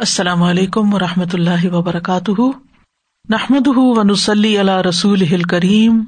[0.00, 2.40] السلام علیکم و رحمۃ اللہ وبرکاتہ۔
[3.28, 6.04] نحمد ونسلی علیہ رسول ہل کریم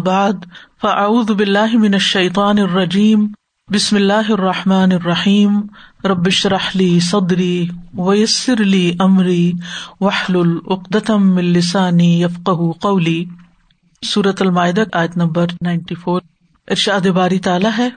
[0.00, 0.32] بعد،
[0.80, 3.26] فاعوذ باللہ من الشیطان الرجیم،
[3.72, 5.60] بسم اللہ الرحمٰن الرحیم۔
[6.04, 9.52] ربش رحلی صدری ویسر علی عمری
[10.00, 12.50] وحل العقدم السانی یفق
[12.80, 13.24] قولی۔
[14.06, 16.20] صورت المائدہ، آیت نمبر نائنٹی فور۔
[16.68, 17.88] ارشاد باری تعالیٰ ہے۔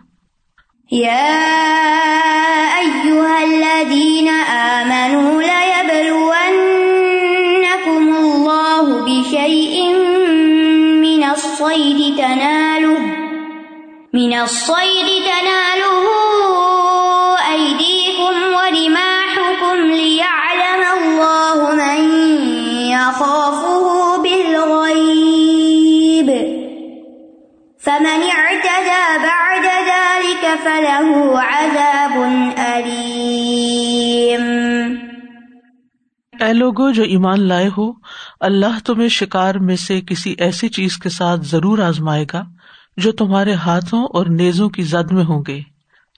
[0.91, 1.35] يا
[2.79, 6.35] أيها الذين آمنوا ليبلونكم
[8.15, 9.93] الله بشيء
[11.01, 12.99] من الصيد تناله
[14.13, 16.05] من الصيد تناله
[17.53, 21.99] أيديكم ورماحكم ليعلم الله من
[22.89, 23.74] يخافه
[27.85, 32.17] فمن اعتدى بعد ذلك فله عذاب
[32.57, 34.45] أليم.
[36.41, 37.91] اے لوگو، جو ایمان لائے ہو،
[38.39, 42.43] اللہ تمہیں شکار میں سے کسی ایسی چیز کے ساتھ ضرور آزمائے گا
[42.97, 45.61] جو تمہارے ہاتھوں اور نیزوں کی زد میں ہوں گے،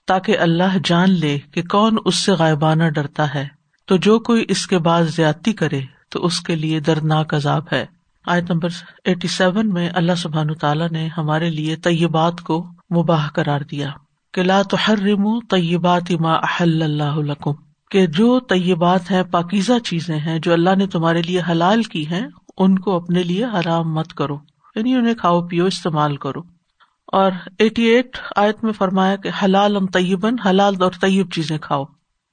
[0.06, 3.48] تاکہ اللہ جان لے کہ کون اس سے غائبانہ ڈرتا ہے۔
[3.86, 7.97] تو جو کوئی اس کے بعد زیادتی کرے، تو اس کے لیے دردناک عذاب ہے۔
[8.28, 8.68] آیت نمبر
[9.04, 13.90] ایٹی سیون میں اللہ سبحان تعالیٰ نے ہمارے لیے طیبات کو مباح قرار دیا
[14.34, 17.52] کہ لا تحرم طیبات ما احل اللہ لکم،
[17.90, 22.26] کہ جو طیبات ہیں، پاکیزہ چیزیں ہیں جو اللہ نے تمہارے لیے حلال کی ہیں،
[22.58, 24.38] ان کو اپنے لیے حرام مت کرو
[24.76, 26.40] یعنی انہیں کھاؤ پیو، استعمال کرو۔
[27.06, 31.84] اور ایٹی ایٹ آیت میں فرمایا کہ حلال ام طیبن حلال اور طیب چیزیں کھاؤ۔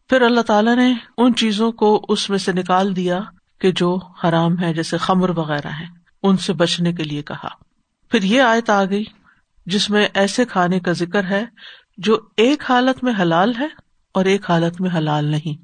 [0.10, 3.20] پھر اللہ تعالیٰ نے ان چیزوں کو اس میں سے نکال دیا
[3.60, 5.86] کہ جو حرام ہے، جیسے خمر وغیرہ ہے
[6.24, 7.48] ان سے بچنے کے لیے کہا۔
[8.12, 9.04] پھر یہ آیت آ گئی،
[9.66, 11.46] جس میں ایسے کھانے کا ذکر ہے
[11.98, 13.68] جو ایک حالت میں حلال ہے
[14.14, 15.64] اور ایک حالت میں حلال نہیں،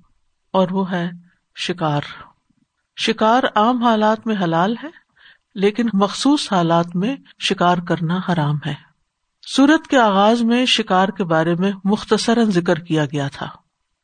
[0.53, 1.09] اور وہ ہے
[1.55, 2.01] شکار۔
[2.97, 4.89] شکار عام حالات میں حلال ہے،
[5.55, 8.73] لیکن مخصوص حالات میں شکار کرنا حرام ہے۔
[9.47, 13.47] سورت کے آغاز میں شکار کے بارے میں مختصر ذکر کیا گیا تھا۔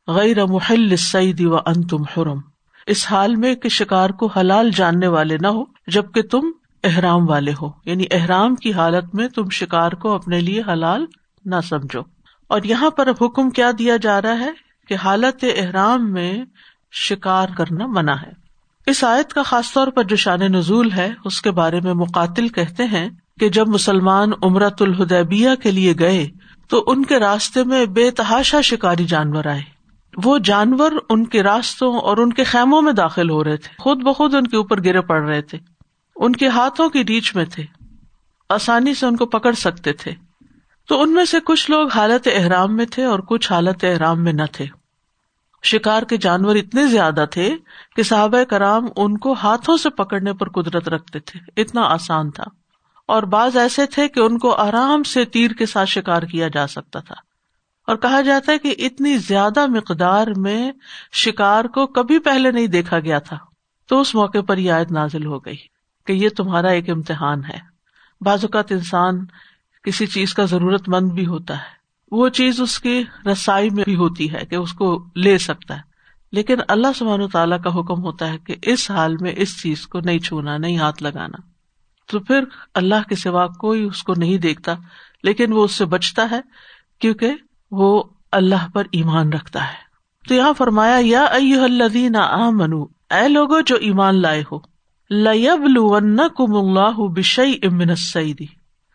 [0.07, 2.39] غیر محل سعید و ان تم حرم۔
[2.87, 6.39] اس حال میں کہ شکار کو حلال جاننے والے نہ ہو، جبکہ تم
[6.83, 11.05] احرام والے ہو۔ یعنی احرام کی حالت میں تم شکار کو اپنے لیے حلال
[11.45, 12.01] نہ سمجھو۔
[12.47, 14.51] اور یہاں پر اب حکم کیا دیا جا رہا ہے
[14.87, 16.43] کہ حالت احرام میں
[16.91, 18.31] شکار کرنا منع ہے۔
[18.85, 22.47] اس آیت کا خاص طور پر جو شان نزول ہے، اس کے بارے میں مقاتل
[22.47, 23.09] کہتے ہیں
[23.39, 26.27] کہ جب مسلمان امرت الہدیبیہ کے لیے گئے،
[26.69, 29.76] تو ان کے راستے میں بے تحاشا شکاری جانور آئے۔
[30.23, 34.03] وہ جانور ان کے راستوں اور ان کے خیموں میں داخل ہو رہے تھے۔ خود
[34.03, 35.57] بخود ان کے اوپر گرے پڑ رہے تھے۔
[36.15, 37.65] ان کے ہاتھوں کی ریچ میں تھے۔
[38.49, 40.11] آسانی سے ان کو پکڑ سکتے تھے۔
[40.87, 44.33] تو ان میں سے کچھ لوگ حالت احرام میں تھے اور کچھ حالت احرام میں
[44.33, 44.65] نہ تھے۔
[45.63, 47.55] شکار کے جانور اتنے زیادہ تھے
[47.95, 52.43] کہ صحابہ کرام ان کو ہاتھوں سے پکڑنے پر قدرت رکھتے تھے۔ اتنا آسان تھا۔
[53.07, 56.67] اور بعض ایسے تھے کہ ان کو آرام سے تیر کے ساتھ شکار کیا جا
[56.67, 57.26] سکتا تھا۔
[57.87, 60.71] اور کہا جاتا ہے کہ اتنی زیادہ مقدار میں
[61.11, 63.37] شکار کو کبھی پہلے نہیں دیکھا گیا تھا۔
[63.89, 65.55] تو اس موقع پر یہ آیت نازل ہو گئی
[66.05, 67.57] کہ یہ تمہارا ایک امتحان ہے۔
[68.21, 69.25] بعض اوقات انسان
[69.83, 71.77] کسی چیز کا ضرورت مند بھی ہوتا ہے۔
[72.11, 75.81] وہ چیز اس کی رسائی میں بھی ہوتی ہے کہ اس کو لے سکتا ہے۔
[76.31, 79.99] لیکن اللہ سبحانہ تعالیٰ کا حکم ہوتا ہے کہ اس حال میں اس چیز کو
[79.99, 81.37] نہیں چھونا، نہیں ہاتھ لگانا۔
[82.05, 82.43] تو پھر
[82.73, 84.73] اللہ کے سوا کوئی اس کو نہیں دیکھتا،
[85.23, 86.41] لیکن وہ اس سے بچتا ہے
[86.99, 87.33] کیونکہ
[87.71, 89.87] وہ اللہ پر ایمان رکھتا ہے۔
[90.27, 91.25] تو یہاں فرمایا، یا
[91.63, 94.77] الدین آ منو اے لوگو جو ایمان لائے ہو
[95.09, 95.89] لب لو
[96.29, 98.45] کم اللہ بشئی امن سعیدی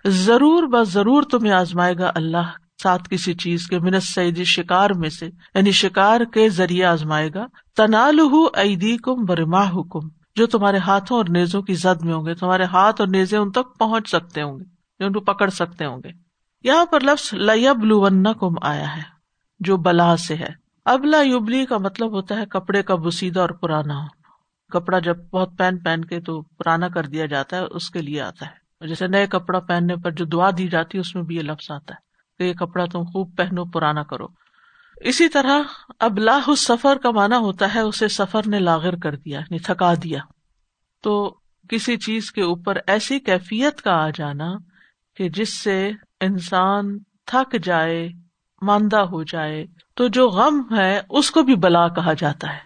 [0.04, 2.50] ضرور بس ضرور تمہیں آزمائے گا اللہ
[2.82, 7.46] ساتھ کسی چیز کے منت سعیدی شکار میں سے یعنی شکار کے ذریعے آزمائے گا۔
[7.76, 8.20] تنال
[8.54, 12.64] عیدی کم برما حکم جو تمہارے ہاتھوں اور نیزوں کی زد میں ہوں گے، تمہارے
[12.64, 15.98] ہاتھ اور نیزے ان تک پہنچ سکتے ہوں گے یعنی ان کو پکڑ سکتے ہوں
[16.04, 16.31] گے۔
[16.64, 17.86] یہاں پر لفظ لب
[18.40, 19.02] کم آیا ہے،
[19.60, 24.02] جو بلا سے ہے۔ ابلا یوبلی کا مطلب ہوتا ہے کپڑے کا بسیدہ اور پرانا۔
[24.02, 24.22] ہو
[24.70, 28.20] کپڑا جب بہت پہن پہن کے تو پرانا کر دیا جاتا ہے، اس کے لیے
[28.20, 31.36] آتا ہے۔ جیسے نئے کپڑا پہننے پر جو دعا دی جاتی ہے، اس میں بھی
[31.36, 31.98] یہ لفظ آتا ہے
[32.38, 34.26] کہ یہ کپڑا تم خوب پہنو، پرانا کرو۔
[34.96, 35.58] اسی طرح
[35.98, 39.94] اب لاہ سفر کا مانا ہوتا ہے اسے سفر نے لاغر کر دیا یعنی تھکا
[39.94, 40.20] دیا۔
[41.02, 41.36] تو
[41.68, 44.52] کسی چیز کے اوپر ایسی کیفیت کا آ جانا
[45.16, 45.90] کہ جس سے
[46.22, 48.08] انسان تھک جائے،
[48.62, 52.58] ماندہ ہو جائے، تو جو غم ہے اس کو بھی بلا کہا جاتا ہے،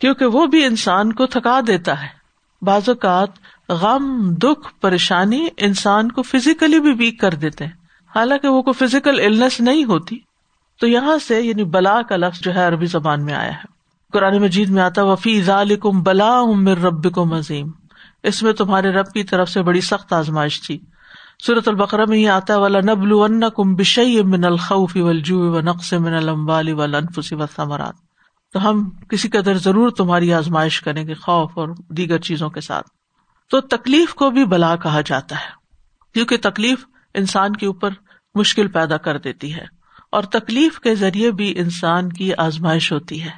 [0.00, 2.08] کیونکہ وہ بھی انسان کو تھکا دیتا ہے۔
[2.62, 3.28] بعض اوقات
[3.68, 7.72] غم، دکھ، پریشانی انسان کو فزیکلی بھی ویک کر دیتے ہیں۔
[8.16, 10.18] حالانکہ وہ کوئی فزیکل النس نہیں ہوتی۔
[10.80, 13.64] تو یہاں سے یعنی بلا کا لفظ جو ہے عربی زبان میں آیا ہے۔
[14.12, 17.70] قرآن مجید میں آتا وفی ذالکم بلا امر رب کو مزیم
[18.22, 20.78] اس میں تمہارے رب کی طرف سے بڑی سخت آزمائش تھی۔
[21.46, 25.92] صورت البقرہ میں ہی آتا والا نبل ون کم بشئی من الخوف والجوع و نقص
[25.92, 27.94] من الاموال والانفس والثمرات۔
[28.52, 32.88] تو ہم کسی قدر ضرور تمہاری آزمائش کریں گے خوف اور دیگر چیزوں کے ساتھ۔
[33.50, 35.50] تو تکلیف کو بھی بلا کہا جاتا ہے،
[36.14, 36.84] کیونکہ تکلیف
[37.14, 37.90] انسان کے اوپر
[38.34, 39.64] مشکل پیدا کر دیتی ہے۔
[40.12, 43.30] اور تکلیف کے ذریعے بھی انسان کی آزمائش ہوتی ہے۔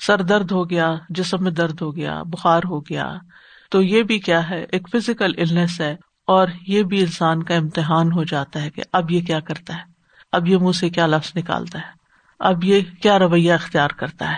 [0.00, 3.14] سر درد ہو گیا، جسم میں درد ہو گیا، بخار ہو گیا۔
[3.70, 5.96] تو یہ بھی کیا ہے، ایک فزیکل النس ہے۔
[6.28, 9.82] اور یہ بھی انسان کا امتحان ہو جاتا ہے کہ اب یہ کیا کرتا ہے؟
[10.32, 11.92] اب یہ منہ سے کیا لفظ نکالتا ہے؟
[12.40, 14.36] اب یہ کیا رویہ اختیار کرتا ہے؟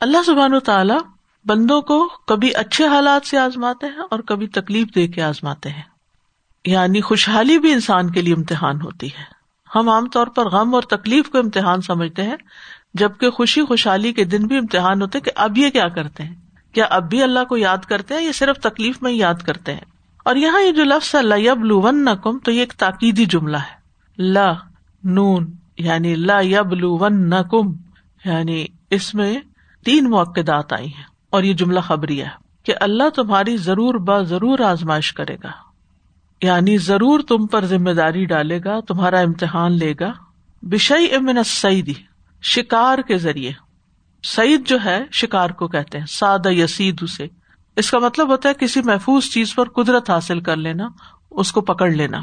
[0.00, 0.94] اللہ سبحان و تعالی
[1.44, 5.82] بندوں کو کبھی اچھے حالات سے آزماتے ہیں اور کبھی تکلیف دے کے آزماتے ہیں۔
[6.64, 9.24] یعنی خوشحالی بھی انسان کے لیے امتحان ہوتی ہے۔
[9.74, 12.36] ہم عام طور پر غم اور تکلیف کو امتحان سمجھتے ہیں،
[12.94, 16.34] جبکہ خوشی خوشحالی کے دن بھی امتحان ہوتے کہ اب یہ کیا کرتے ہیں؟
[16.72, 19.74] کیا اب بھی اللہ کو یاد کرتے ہیں یا صرف تکلیف میں ہی یاد کرتے
[19.74, 19.95] ہیں؟
[20.26, 23.76] اور یہاں یہ جو لفظ ہے لب لون نکم تو یہ ایک تاکیدی جملہ ہے۔
[24.22, 24.52] لا،
[25.04, 27.72] نون یعنی لا یب ون نکم
[28.24, 29.36] یعنی اس میں
[29.84, 32.28] تین موقعات آئی ہیں۔ اور یہ جملہ خبری ہے
[32.62, 35.50] کہ اللہ تمہاری ضرور با ضرور آزمائش کرے گا۔
[36.42, 40.12] یعنی ضرور تم پر ذمہ داری ڈالے گا، تمہارا امتحان لے گا۔
[40.62, 41.94] بشئی امن سعیدی
[42.42, 43.52] شکار کے ذریعے۔
[44.22, 47.26] سعید جو ہے، شکار کو کہتے ہیں، سادہ یسید اسے
[47.76, 50.88] اس کا مطلب ہوتا ہے کسی محفوظ چیز پر قدرت حاصل کر لینا،
[51.30, 52.18] اس کو پکڑ لینا۔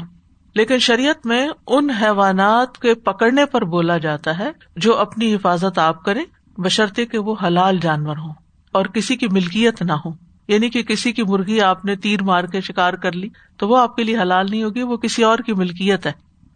[0.54, 6.04] لیکن شریعت میں ان حیوانات کے پکڑنے پر بولا جاتا ہے جو اپنی حفاظت آپ
[6.04, 6.24] کریں،
[6.58, 8.32] بشرطے کہ وہ حلال جانور ہوں
[8.72, 10.10] اور کسی کی ملکیت نہ ہو
[10.48, 13.78] یعنی کہ کسی کی مرغی آپ نے تیر مار کے شکار کر لی، تو وہ
[13.78, 16.12] آپ کے لیے حلال نہیں ہوگی، وہ کسی اور کی ملکیت ہے۔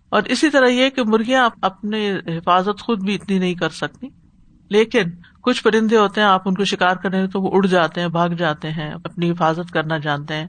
[0.09, 4.09] اور اسی طرح یہ کہ مرغیاں اپنے حفاظت خود بھی اتنی نہیں کر سکتی۔
[4.71, 5.03] لیکن
[5.40, 8.29] کچھ پرندے ہوتے ہیں، آپ ان کو شکار کریں تو وہ اڑ جاتے ہیں، بھاگ
[8.29, 10.46] جاتے ہیں، اپنی حفاظت کرنا جانتے ہیں۔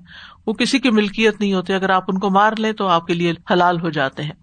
[0.47, 3.13] وہ کسی کی ملکیت نہیں ہوتی اگر آپ ان کو مار لیں تو آپ کے
[3.13, 4.33] لیے حلال ہو جاتے ہیں۔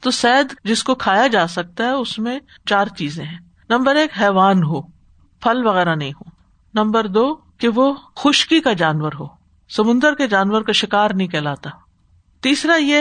[0.00, 4.10] تو سید جس کو کھایا جا سکتا ہے، اس میں چار چیزیں ہیں۔ نمبر ایک،
[4.20, 4.82] حیوان ہو،
[5.40, 6.22] پھل وغیرہ نہیں ہو۔
[6.74, 9.26] نمبر دو، کہ وہ خشکی کا جانور ہو،
[9.68, 11.70] سمندر کے جانور کا شکار نہیں کہلاتا۔
[12.42, 13.00] تیسرا یہ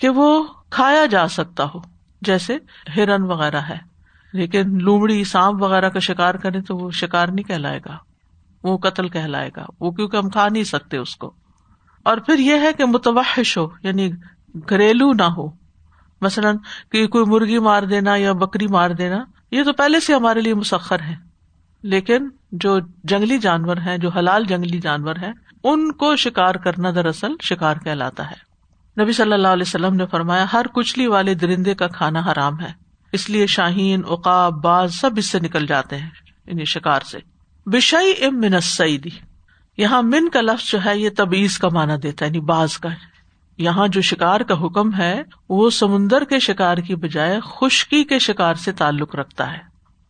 [0.00, 1.78] کہ وہ کھایا جا سکتا ہو،
[2.22, 2.58] جیسے
[2.96, 3.93] ہرن وغیرہ ہے۔
[4.34, 7.96] لیکن لومڑی سانپ وغیرہ کا شکار کرے تو وہ شکار نہیں کہلائے گا۔
[8.64, 11.32] وہ قتل کہلائے گا۔ وہ کیونکہ ہم کھا نہیں سکتے اس کو۔
[12.02, 14.10] اور پھر یہ ہے کہ متوحش ہو یعنی
[14.70, 15.50] گھریلو نہ ہو۔
[16.20, 16.56] مثلاً
[16.92, 20.54] کہ کوئی مرغی مار دینا یا بکری مار دینا، یہ تو پہلے سے ہمارے لیے
[20.54, 21.14] مسخر ہے۔
[21.82, 25.32] لیکن جو جنگلی جانور ہیں، جو حلال جنگلی جانور ہیں،
[25.64, 28.54] ان کو شکار کرنا دراصل شکار کہلاتا ہے۔
[29.02, 32.83] نبی صلی اللہ علیہ وسلم نے فرمایا، ہر کچلی والے درندے کا کھانا حرام ہے۔
[33.14, 36.10] اس لیے شاہین اقاب باز سب اس سے نکل جاتے ہیں
[36.46, 37.18] یعنی شکار سے۔
[37.66, 39.10] بشئی ام من سعیدی
[39.76, 42.88] یہاں من کا لفظ جو ہے، یہ تبیز کا مانا دیتا ہے یعنی باز کا۔
[43.58, 48.54] یہاں جو شکار کا حکم ہے، وہ سمندر کے شکار کی بجائے خشکی کے شکار
[48.54, 49.58] سے تعلق رکھتا ہے۔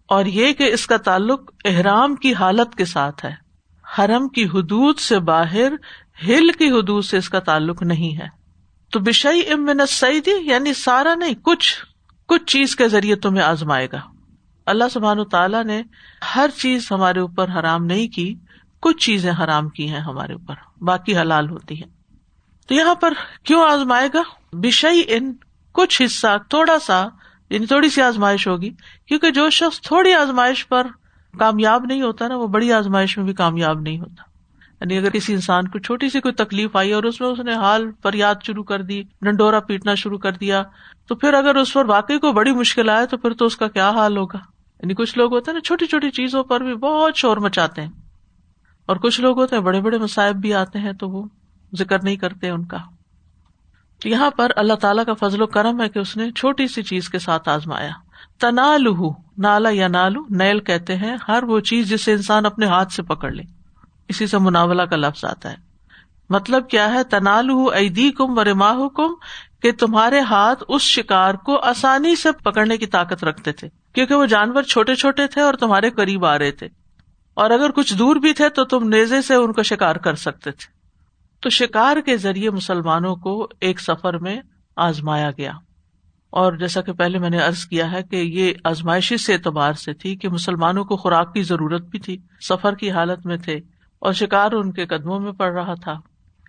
[0.09, 3.35] اور یہ کہ اس کا تعلق احرام کی حالت کے ساتھ ہے۔
[3.99, 5.73] حرم کی حدود سے باہر،
[6.27, 8.27] ہل کی حدود سے اس کا تعلق نہیں ہے۔
[8.93, 11.94] تو بشئی امن سعیدی یعنی سارا نہیں، کچھ۔
[12.27, 14.01] کچھ چیز کے ذریعے تمہیں آزمائے گا۔
[14.67, 15.83] اللہ سبحان و تعالیٰ نے
[16.37, 18.35] ہر چیز ہمارے اوپر حرام نہیں کی،
[18.81, 21.91] کچھ چیزیں حرام کی ہیں ہمارے اوپر، باقی حلال ہوتی ہیں۔
[22.69, 23.13] تو یہاں پر
[23.45, 24.23] کیوں آزمائے گا؟
[24.53, 25.33] بشئی ان،
[25.73, 27.09] کچھ حصہ، تھوڑا سا
[27.51, 28.71] یعنی تھوڑی سی آزمائش ہوگی۔
[29.07, 30.87] کیونکہ جو شخص تھوڑی آزمائش پر
[31.39, 34.34] کامیاب نہیں ہوتا نا، وہ بڑی آزمائش میں بھی کامیاب نہیں ہوتا۔
[34.85, 37.53] یعنی اگر کسی انسان کو چھوٹی سی کوئی تکلیف آئی اور اس میں اس نے
[37.55, 40.63] حال پر یاد شروع کر دی، ڈنڈورا پیٹنا شروع کر دیا،
[41.09, 43.69] تو پھر اگر اس پر واقعی کو بڑی مشکل آئے تو پھر تو اس کا
[43.69, 44.39] کیا حال ہوگا؟
[44.83, 47.91] یعنی کچھ لوگ ہوتے ہیں نا چھوٹی چھوٹی چیزوں پر بھی بہت شور مچاتے ہیں،
[48.89, 51.25] اور کچھ لوگ ہوتے ہیں بڑے بڑے مصائب بھی آتے ہیں تو وہ
[51.73, 52.79] ذکر نہیں کرتے ان کا۔
[54.01, 57.09] یہاں پر اللہ تعالیٰ کا فضل و کرم ہے کہ اس نے چھوٹی سی چیز
[57.09, 57.91] کے ساتھ آزمایا۔
[58.41, 62.93] تنا لہو نالا یا نالو، نیل کہتے ہیں، ہر وہ چیز جسے انسان اپنے ہاتھ
[62.93, 63.43] سے پکڑ لے۔
[64.09, 65.57] اسی سے مناولا کا لفظ آتا ہے۔
[66.31, 69.15] مطلب کیا ہے؟ تنال ایدی کم و رما کم
[69.63, 74.27] کہ تمہارے ہاتھ اس شکار کو آسانی سے پکڑنے کی طاقت رکھتے تھے، کیونکہ وہ
[74.27, 76.69] جانور چھوٹے چھوٹے تھے اور تمہارے قریب آ رہے تھے۔
[77.35, 80.51] اور اگر کچھ دور بھی تھے تو تم نیزے سے ان کا شکار کر سکتے
[80.51, 80.73] تھے۔
[81.41, 84.41] تو شکار کے ذریعے مسلمانوں کو ایک سفر میں
[84.77, 85.53] آزمایا گیا۔
[86.31, 89.93] اور جیسا کہ پہلے میں نے ارض کیا ہے کہ یہ آزمائشی سے اعتبار سے
[89.93, 92.19] تھی کہ مسلمانوں کو خوراک کی ضرورت بھی تھی،
[92.49, 93.61] سفر کی حالت میں تھے۔
[94.05, 95.93] اور شکار ان کے قدموں میں پڑ رہا تھا،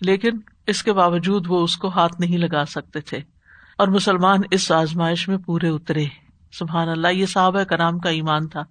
[0.02, 0.30] لیکن
[0.68, 3.18] اس کے باوجود وہ اس کو ہاتھ نہیں لگا سکتے تھے۔
[3.78, 6.06] اور مسلمان اس آزمائش میں پورے اترے۔
[6.52, 8.62] سبحان اللہ، یہ صحابہ کرام کا ایمان تھا۔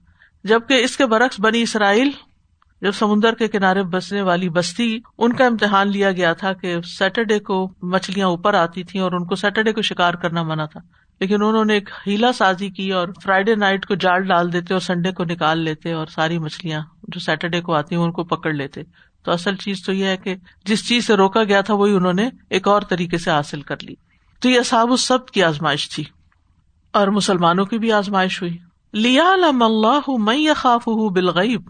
[0.44, 2.10] جبکہ اس کے برعکس بنی اسرائیل،
[2.82, 7.38] جب سمندر کے کنارے بسنے والی بستی، ان کا امتحان لیا گیا تھا کہ سیٹرڈے
[7.38, 10.80] کو مچھلیاں اوپر آتی تھیں اور ان کو سیٹرڈے کو شکار کرنا منع تھا۔
[11.20, 14.80] لیکن انہوں نے ایک ہیلا سازی کی اور فرائیڈے نائٹ کو جال ڈال دیتے اور
[14.80, 18.52] سنڈے کو نکال لیتے اور ساری مچھلیاں جو سیٹرڈے کو آتی ہیں ان کو پکڑ
[18.52, 18.82] لیتے۔
[19.24, 22.12] تو اصل چیز تو یہ ہے کہ جس چیز سے روکا گیا تھا وہی انہوں
[22.12, 23.94] نے ایک اور طریقے سے حاصل کر لی۔
[24.40, 26.04] تو یہ صاحب اس سب کی آزمائش تھی
[26.92, 28.58] اور مسلمانوں کی بھی آزمائش ہوئی۔
[28.92, 31.62] لیا اللہ میں خاف ہوں بالغیب،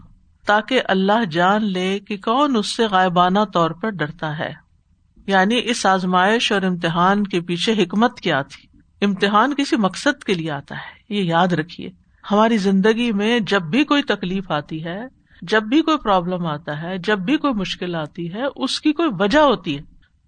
[0.45, 4.53] تاکہ اللہ جان لے کہ کون اس سے غائبانہ طور پر ڈرتا ہے۔
[5.27, 10.51] یعنی اس آزمائش اور امتحان کے پیچھے حکمت کیا تھی۔ امتحان کسی مقصد کے لیے
[10.51, 11.89] آتا ہے، یہ یاد رکھیے۔
[12.31, 15.01] ہماری زندگی میں جب بھی کوئی تکلیف آتی ہے،
[15.41, 19.09] جب بھی کوئی پرابلم آتا ہے، جب بھی کوئی مشکل آتی ہے، اس کی کوئی
[19.19, 19.81] وجہ ہوتی ہے۔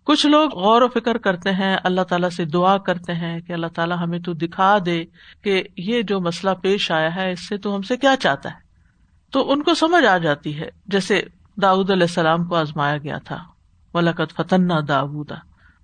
[0.03, 3.67] کچھ لوگ غور و فکر کرتے ہیں، اللہ تعالیٰ سے دعا کرتے ہیں کہ اللہ
[3.67, 5.05] تعالیٰ ہمیں تو دکھا دے
[5.41, 8.67] کہ یہ جو مسئلہ پیش آیا ہے، اس سے تو ہم سے کیا چاہتا ہے۔
[9.31, 11.21] تو ان کو سمجھ آ جاتی ہے، جیسے
[11.61, 13.37] داود علیہ السلام کو آزمایا گیا تھا۔
[13.93, 15.35] ولاقت فتن داودا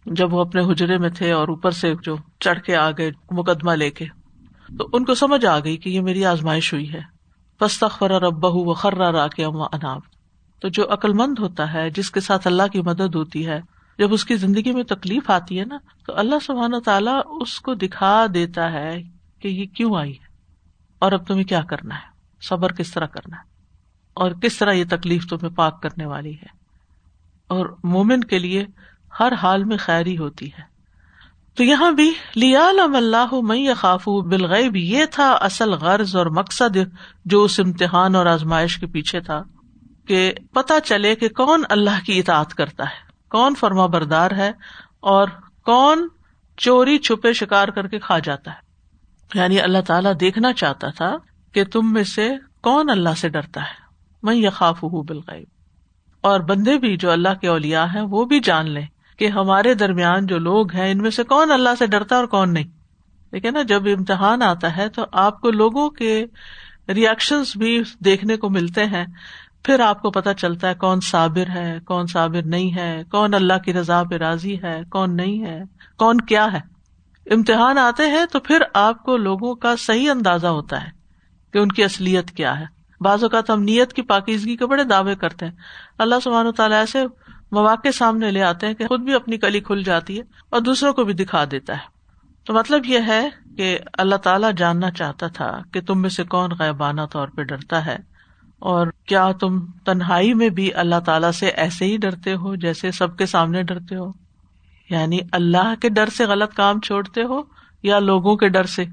[0.05, 3.71] جب وہ اپنے حجرے میں تھے اور اوپر سے جو چڑھ کے آ گئے مقدمہ
[3.71, 4.05] لے کے،
[4.79, 7.13] تو ان کو سمجھ آ گئی کہ یہ میری آزمائش ہوئی ہے۔
[8.01, 9.99] ربا و خرا را کے اناب
[10.61, 13.61] تو جو عقل مند ہوتا ہے، جس کے ساتھ اللہ کی مدد ہوتی ہے،
[13.97, 17.73] جب اس کی زندگی میں تکلیف آتی ہے نا، تو اللہ سبحانہ تعالیٰ اس کو
[17.73, 19.01] دکھا دیتا ہے
[19.39, 20.33] کہ یہ کیوں آئی ہے۔
[20.99, 22.07] اور اب تمہیں کیا کرنا ہے؟
[22.41, 23.43] صبر کس طرح کرنا ہے؟
[24.13, 26.47] اور کس طرح یہ تکلیف تمہیں پاک کرنے والی ہے؟
[27.47, 28.65] اور مومن کے لیے
[29.19, 30.73] ہر حال میں خیری ہوتی ہے۔
[31.55, 36.77] تو یہاں بھی لیا اللہ میں خاف بالغیب، یہ تھا اصل غرض اور مقصد
[37.25, 39.43] جو اس امتحان اور آزمائش کے پیچھے تھا
[40.07, 44.51] کہ پتا چلے کہ کون اللہ کی اطاعت کرتا ہے، کون فرما بردار ہے
[44.99, 45.27] اور
[45.65, 46.07] کون
[46.57, 48.63] چوری، چھپے، شکار کر کے کھا جاتا ہے۔
[49.33, 51.17] یعنی اللہ تعالیٰ دیکھنا چاہتا تھا
[51.53, 53.83] کہ تم میں سے کون اللہ سے ڈرتا ہے
[54.23, 55.47] میں یہ خاف ہوں بالغیب۔
[56.21, 58.85] اور بندے بھی جو اللہ کے اولیا ہیں وہ بھی جان لیں۔
[59.17, 62.53] کہ ہمارے درمیان جو لوگ ہیں، ان میں سے کون اللہ سے ڈرتا اور کون
[62.53, 62.63] نہیں؟
[63.31, 66.25] ٹھیک ہے نا؟ جب امتحان آتا ہے تو آپ کو لوگوں کے
[66.89, 69.05] ریئیکشن بھی دیکھنے کو ملتے ہیں۔
[69.63, 73.57] پھر آپ کو پتا چلتا ہے کون صابر ہے، کون صابر نہیں ہے، کون اللہ
[73.65, 75.63] کی رضا پہ راضی ہے، کون نہیں ہے،
[75.97, 76.73] کون کیا ہے۔
[77.31, 80.89] امتحان آتے ہیں تو پھر آپ کو لوگوں کا صحیح اندازہ ہوتا ہے
[81.53, 82.65] کہ ان کی اصلیت کیا ہے۔
[83.01, 85.53] بعض اوقات ہم نیت کی پاکیزگی کے بڑے دعوے کرتے ہیں۔
[85.99, 87.03] اللہ سبحانہ تعالیٰ ایسے
[87.53, 90.93] مواقع سامنے لے آتے ہیں کہ خود بھی اپنی کلی کھل جاتی ہے اور دوسروں
[90.93, 91.93] کو بھی دکھا دیتا ہے۔
[92.45, 96.51] تو مطلب یہ ہے کہ اللہ تعالیٰ جاننا چاہتا تھا کہ تم میں سے کون
[96.59, 97.97] غائبانہ طور پہ ڈرتا ہے
[98.59, 103.17] اور کیا تم تنہائی میں بھی اللہ تعالیٰ سے ایسے ہی ڈرتے ہو جیسے سب
[103.17, 104.11] کے سامنے ڈرتے ہو؟
[104.89, 107.41] یعنی اللہ کے ڈر سے غلط کام چھوڑتے ہو
[107.83, 108.83] یا لوگوں کے ڈر سے؟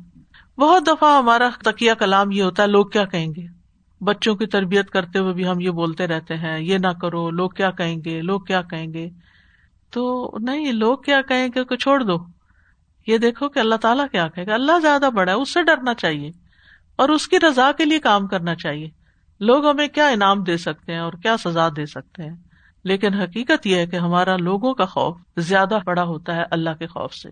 [0.59, 3.60] بہت دفعہ ہمارا تکیہ کلام یہ ہوتا ہے، لوگ کیا کہیں گے؟
[4.01, 7.51] بچوں کی تربیت کرتے ہوئے بھی ہم یہ بولتے رہتے ہیں، یہ نہ کرو، لوگ
[7.51, 9.11] کیا کہیں گے، لوگ کیا کہیں گے؟
[9.91, 12.17] تو نہیں، لوگ کیا کہیں گے کہ چھوڑ دو۔
[13.07, 15.95] یہ دیکھو کہ اللہ تعالیٰ کیا کہے گا، اللہ زیادہ بڑا ہے، اس سے ڈرنا
[15.95, 16.31] چاہیے۔
[16.97, 18.89] اور اس کی رضا کے لیے کام کرنا چاہیے۔
[19.41, 22.37] لوگ ہمیں کیا انعام دے سکتے ہیں اور کیا سزا دے سکتے ہیں؟
[22.85, 26.87] لیکن حقیقت یہ ہے کہ ہمارا لوگوں کا خوف زیادہ بڑا ہوتا ہے اللہ کے
[26.87, 27.29] خوف سے۔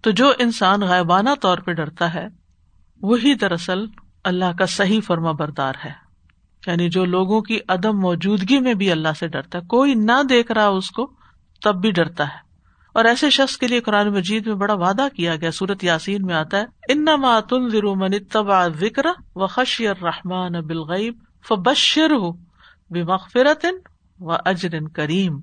[0.00, 2.26] تو جو انسان غائبانہ طور پہ ڈرتا ہے،
[3.02, 3.86] وہی دراصل
[4.26, 5.92] اللہ کا صحیح فرما بردار ہے۔
[6.66, 10.52] یعنی جو لوگوں کی عدم موجودگی میں بھی اللہ سے ڈرتا ہے، کوئی نہ دیکھ
[10.52, 11.10] رہا اس کو،
[11.64, 12.46] تب بھی ڈرتا ہے۔
[12.94, 16.34] اور ایسے شخص کے لیے قرآن مجید میں بڑا وعدہ کیا گیا سورت یاسین میں
[16.34, 21.18] آتا ہے ان ماتن من تبا ذکر و خشیر رحمان بالغیب
[21.48, 22.32] فبشر ہو
[22.90, 23.66] بمغفرت
[24.20, 25.40] و اجر کریم۔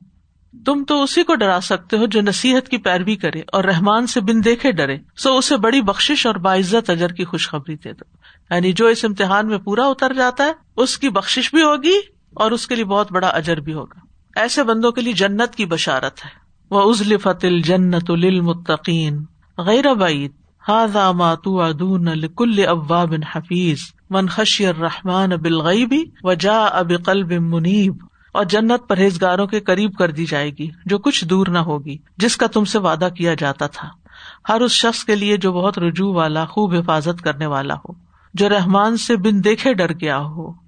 [0.65, 4.21] تم تو اسی کو ڈرا سکتے ہو جو نصیحت کی پیروی کرے اور رحمان سے
[4.21, 8.17] بن دیکھے ڈرے۔ سو اسے بڑی بخش اور باعزت اجر کی خوشخبری دے دو۔
[8.53, 11.99] یعنی جو اس امتحان میں پورا اتر جاتا ہے، اس کی بخش بھی ہوگی
[12.33, 13.99] اور اس کے لیے بہت بڑا اجر بھی ہوگا۔
[14.39, 19.25] ایسے بندوں کے لیے جنت کی بشارت ہے۔ وہ ازل فتل جنت المتقین
[19.57, 20.31] غیر بعید
[20.67, 23.77] ہاض ماتو ادون کل ابا بن حفیظ
[24.09, 27.95] من خشیر رحمان بالغیبی و جا اب قلب منیب
[28.33, 32.37] اور جنت پرہیزگاروں کے قریب کر دی جائے گی، جو کچھ دور نہ ہوگی، جس
[32.37, 33.89] کا تم سے وعدہ کیا جاتا تھا۔
[34.49, 37.93] ہر اس شخص کے لیے جو بہت رجوع والا، خوب حفاظت کرنے والا ہو،
[38.33, 40.63] جو رحمان سے بن دیکھے ڈر گیا ہو۔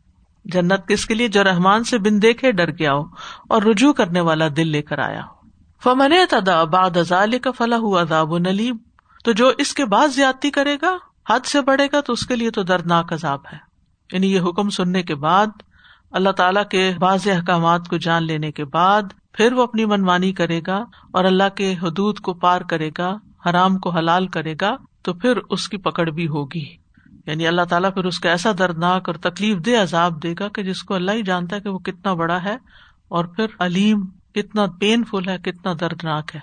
[0.46, 3.04] جنت کس کے لیے؟ جو رحمان سے بن دیکھے ڈر گیا ہو
[3.50, 5.48] اور رجوع کرنے والا دل لے کر آیا ہو۔
[5.84, 8.78] فمن تدا باد ازال کا فلاح ہوا اداب و نلیم
[9.24, 10.98] تو جو اس کے بعد زیادتی کرے گا،
[11.30, 13.58] حد سے بڑھے گا، تو اس کے لیے تو دردناک عذاب ہے۔
[14.12, 15.48] یعنی یہ حکم سننے کے بعد
[16.16, 19.02] اللہ تعالیٰ کے بعض احکامات کو جان لینے کے بعد
[19.34, 23.18] پھر وہ اپنی منمانی کرے گا اور اللہ کے حدود کو پار کرے گا،
[23.50, 26.76] حرام کو حلال کرے گا، تو پھر اس کی پکڑ بھی ہوگی۔
[27.26, 30.64] یعنی اللہ تعالیٰ پھر اس کا ایسا دردناک اور تکلیف دہ عذاب دے گا کہ
[30.64, 32.58] جس کو اللہ ہی جانتا ہے کہ وہ کتنا بڑا ہے
[33.08, 34.06] اور پھر علیم
[34.36, 36.40] کتنا پین فل ہے، کتنا دردناک ہے۔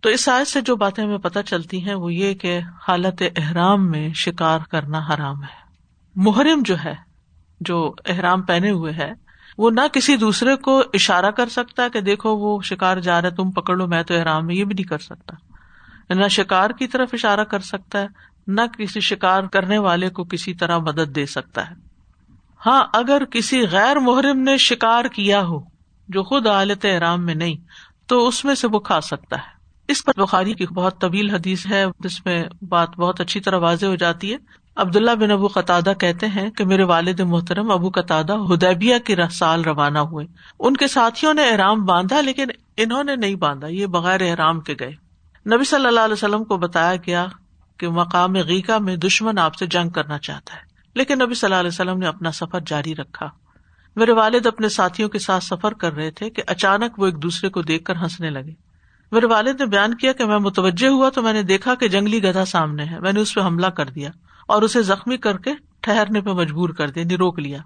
[0.00, 3.90] تو اس آیت سے جو باتیں ہمیں پتہ چلتی ہیں وہ یہ کہ حالت احرام
[3.90, 5.68] میں شکار کرنا حرام ہے۔
[6.16, 7.07] محرم جو ہے
[7.60, 9.12] جو احرام پہنے ہوئے ہے،
[9.58, 13.28] وہ نہ کسی دوسرے کو اشارہ کر سکتا ہے کہ دیکھو وہ شکار جا رہا
[13.28, 15.36] ہے تم پکڑ لو، میں تو احرام میں یہ بھی نہیں کر سکتا۔
[16.14, 18.06] نہ شکار کی طرف اشارہ کر سکتا ہے،
[18.46, 21.74] نہ کسی شکار کرنے والے کو کسی طرح مدد دے سکتا ہے۔
[22.66, 25.60] ہاں اگر کسی غیر محرم نے شکار کیا ہو،
[26.08, 27.56] جو خود عالت احرام میں نہیں،
[28.06, 31.66] تو اس میں سے وہ کھا سکتا ہے۔ اس پر بخاری کی بہت طویل حدیث
[31.66, 34.36] ہے، جس میں بات بہت اچھی طرح واضح ہو جاتی ہے۔
[34.78, 38.22] عبداللہ بن ابو قطع کہتے ہیں کہ میرے والد محترم ابو قطع
[38.54, 40.26] ہدیبیہ کی سال روانہ ہوئے۔
[40.58, 42.44] ان کے ساتھیوں نے احرام باندھا لیکن
[42.76, 44.90] انہوں نے نہیں باندھا، یہ بغیر احرام کے گئے۔
[45.54, 47.26] نبی صلی اللہ علیہ وسلم کو بتایا گیا
[47.78, 50.60] کہ مقام غیقہ میں دشمن آپ سے جنگ کرنا چاہتا ہے۔
[50.94, 53.28] لیکن نبی صلی اللہ علیہ وسلم نے اپنا سفر جاری رکھا۔
[53.96, 57.50] میرے والد اپنے ساتھیوں کے ساتھ سفر کر رہے تھے کہ اچانک وہ ایک دوسرے
[57.50, 58.52] کو دیکھ کر ہنسنے لگے۔
[59.12, 62.22] میرے والد نے بیان کیا کہ میں متوجہ ہوا تو میں نے دیکھا کہ جنگلی
[62.22, 64.10] گدھا سامنے ہے، میں نے اس پہ حملہ کر دیا۔
[64.48, 67.58] اور اسے زخمی کر کے ٹھہرنے پہ مجبور کر دیا یعنی روک لیا۔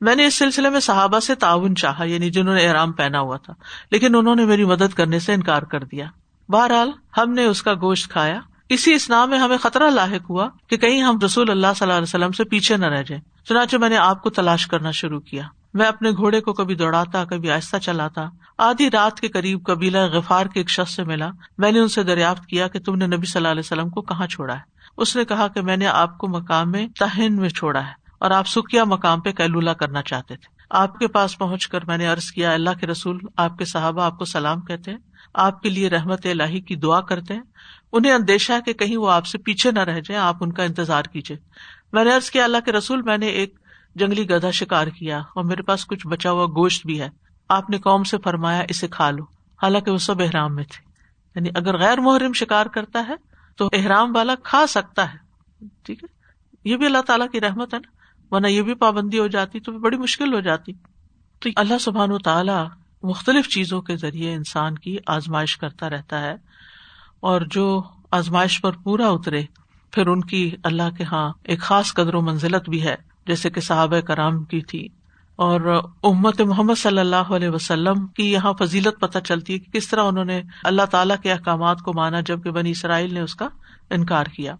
[0.00, 3.36] میں نے اس سلسلے میں صحابہ سے تعاون چاہا یعنی جنہوں نے احرام پہنا ہوا
[3.36, 3.52] تھا،
[3.90, 6.06] لیکن انہوں نے میری مدد کرنے سے انکار کر دیا۔
[6.48, 10.76] بہرحال، ہم نے اس کا گوشت کھایا۔ اسی اسلام میں ہمیں خطرہ لاحق ہوا کہ
[10.76, 13.88] کہیں ہم رسول اللہ صلی اللہ علیہ وسلم سے پیچھے نہ رہ جائیں۔ چنانچہ میں
[13.88, 15.42] نے آپ کو تلاش کرنا شروع کیا۔
[15.74, 18.28] میں اپنے گھوڑے کو کبھی دوڑاتا، کبھی آہستہ چلاتا۔
[18.58, 22.02] آدھی رات کے قریب قبیلہ غفار کے ایک شخص سے ملا۔ میں نے ان سے
[22.02, 25.16] دریافت کیا کہ تم نے نبی صلی اللہ علیہ وسلم کو کہاں چھوڑا ہے؟ اس
[25.16, 28.46] نے کہا کہ میں نے آپ کو مقام میں تہن میں چھوڑا ہے اور آپ
[28.46, 32.30] سکیا مقام پہ کیلولا کرنا چاہتے تھے۔ آپ کے پاس پہنچ کر میں نے ارض
[32.30, 34.98] کیا، اللہ کے رسول، آپ کے صحابہ آپ کو سلام کہتے ہیں،
[35.34, 37.42] آپ کے لیے رحمت اللہ کی دعا کرتے ہیں۔
[37.92, 40.62] انہیں اندیشہ ہے کہ کہیں وہ آپ سے پیچھے نہ رہ جائیں، آپ ان کا
[40.62, 41.36] انتظار کیجیے
[41.92, 43.58] میں نے ارض کیا، اللہ کے رسول، میں نے ایک
[43.94, 47.08] جنگلی گدھا شکار کیا اور میرے پاس کچھ بچا ہوا گوشت بھی ہے۔
[47.48, 49.22] آپ نے قوم سے فرمایا، اسے کھا لو۔
[49.62, 50.90] حالانکہ وہ سب احرام میں تھے۔
[51.34, 53.27] یعنی اگر غیر محرم شکار کرتا ہے
[53.58, 55.18] تو احرام والا کھا سکتا ہے۔
[55.82, 56.08] ٹھیک ہے؟
[56.70, 57.90] یہ بھی اللہ تعالیٰ کی رحمت ہے نا۔
[58.30, 60.72] ورنہ یہ بھی پابندی ہو جاتی تو بڑی مشکل ہو جاتی۔
[61.38, 62.68] تو اللہ سبحان و تعالیٰ
[63.02, 66.34] مختلف چیزوں کے ذریعے انسان کی آزمائش کرتا رہتا ہے۔
[67.20, 69.44] اور جو آزمائش پر پورا اترے،
[69.90, 72.94] پھر ان کی اللہ کے ہاں ایک خاص قدر و منزلت بھی ہے۔
[73.26, 74.88] جیسے کہ صحابہ کرام کی تھی۔
[75.38, 75.60] اور
[76.02, 80.02] امت محمد صلی اللہ علیہ وسلم کی یہاں فضیلت پتہ چلتی ہے کہ کس طرح
[80.02, 83.48] انہوں نے اللہ تعالیٰ کے احکامات کو مانا جبکہ بنی اسرائیل نے اس کا
[83.90, 84.54] انکار کیا۔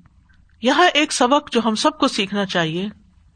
[0.63, 2.89] یہاں ایک سبق جو ہم سب کو سیکھنا چاہیے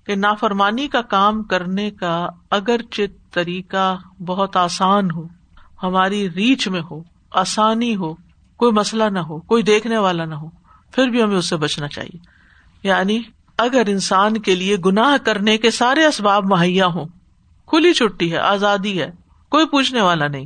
[0.06, 5.22] کہ نافرمانی کا کام کرنے کا اگر چت طریقہ بہت آسان ہو،
[5.82, 8.14] ہماری ریچ میں ہو، آسانی ہو،
[8.56, 10.48] کوئی مسئلہ نہ ہو، کوئی دیکھنے والا نہ ہو،
[10.92, 12.18] پھر بھی ہمیں اس سے بچنا چاہیے۔
[12.82, 13.22] یعنی
[13.58, 17.21] اگر انسان کے لیے گناہ کرنے کے سارے اسباب مہیا ہوں
[17.72, 19.10] کھلی چھٹی ہے، آزادی ہے،
[19.48, 20.44] کوئی پوچھنے والا نہیں۔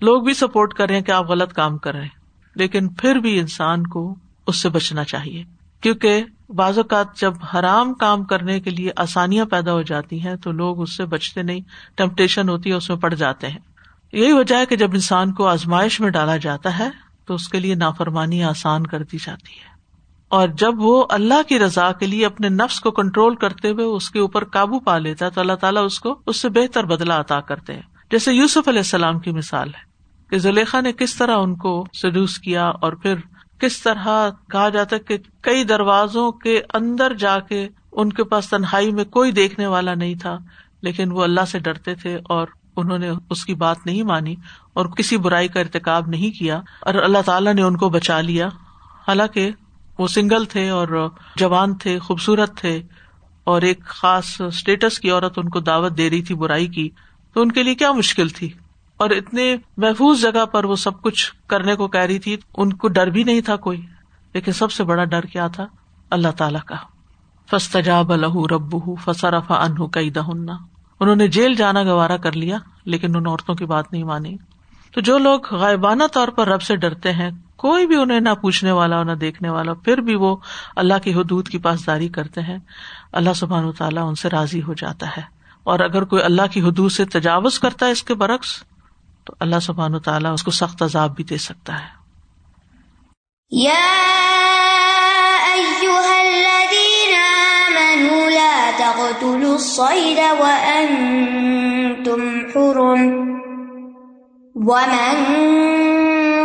[0.00, 2.08] لوگ بھی سپورٹ کر رہے ہیں کہ آپ غلط کام کر رہے ہیں۔
[2.54, 4.14] لیکن پھر بھی انسان کو
[4.46, 5.44] اس سے بچنا چاہیے۔
[5.80, 10.52] کیونکہ بعض اوقات جب حرام کام کرنے کے لیے آسانیاں پیدا ہو جاتی ہیں، تو
[10.52, 11.60] لوگ اس سے بچتے نہیں
[11.94, 13.58] ٹمپٹیشن ہوتی ہے، اس میں پڑ جاتے ہیں۔
[14.12, 16.88] یہی وجہ ہے کہ جب انسان کو آزمائش میں ڈالا جاتا ہے،
[17.26, 19.73] تو اس کے لیے نافرمانی آسان کر دی جاتی ہے۔
[20.30, 24.10] اور جب وہ اللہ کی رضا کے لیے اپنے نفس کو کنٹرول کرتے ہوئے اس
[24.10, 27.20] کے اوپر قابو پا لیتا ہے، تو اللہ تعالیٰ اس کو اس سے بہتر بدلا
[27.20, 29.82] عطا کرتے ہیں۔ جیسے یوسف علیہ السلام کی مثال ہے
[30.30, 33.14] کہ زلیخا نے کس طرح ان کو سڈوس کیا اور پھر
[33.58, 38.48] کس طرح کہا جاتا ہے کہ کئی دروازوں کے اندر جا کے ان کے پاس
[38.48, 40.36] تنہائی میں کوئی دیکھنے والا نہیں تھا،
[40.82, 44.34] لیکن وہ اللہ سے ڈرتے تھے اور انہوں نے اس کی بات نہیں مانی
[44.72, 48.48] اور کسی برائی کا ارتقاب نہیں کیا اور اللہ تعالیٰ نے ان کو بچا لیا۔
[49.06, 49.50] حالانکہ
[49.98, 52.82] وہ سنگل تھے اور جوان تھے، خوبصورت تھے
[53.44, 56.88] اور ایک خاص اسٹیٹس کی عورت ان کو دعوت دے رہی تھی، برائی کی۔
[57.34, 58.52] تو ان کے لیے کیا مشکل تھی؟
[58.96, 62.88] اور اتنے محفوظ جگہ پر وہ سب کچھ کرنے کو کہہ رہی تھی، ان کو
[62.88, 63.86] ڈر بھی نہیں تھا کوئی۔
[64.32, 65.66] لیکن سب سے بڑا ڈر کیا تھا؟
[66.10, 66.76] اللہ تعالی کا۔
[67.50, 70.52] فستجاب الح رب فصرف انہ کئی دہنا
[71.00, 74.36] انہوں نے جیل جانا گوارا کر لیا، لیکن ان عورتوں کی بات نہیں مانی۔
[74.94, 77.30] تو جو لوگ غائبانہ طور پر رب سے ڈرتے ہیں
[77.64, 80.36] کوئی بھی انہیں نہ پوچھنے والا، نہ دیکھنے والا، پھر بھی وہ
[80.76, 82.58] اللہ کی حدود کی پاسداری کرتے ہیں۔
[83.12, 85.22] اللہ سبحان و تعالیٰ ان سے راضی ہو جاتا ہے۔
[85.64, 88.64] اور اگر کوئی اللہ کی حدود سے تجاوز کرتا ہے اس کے برعکس،
[89.24, 92.04] تو اللہ سبحان و تعالیٰ اس کو سخت عذاب بھی دے سکتا ہے۔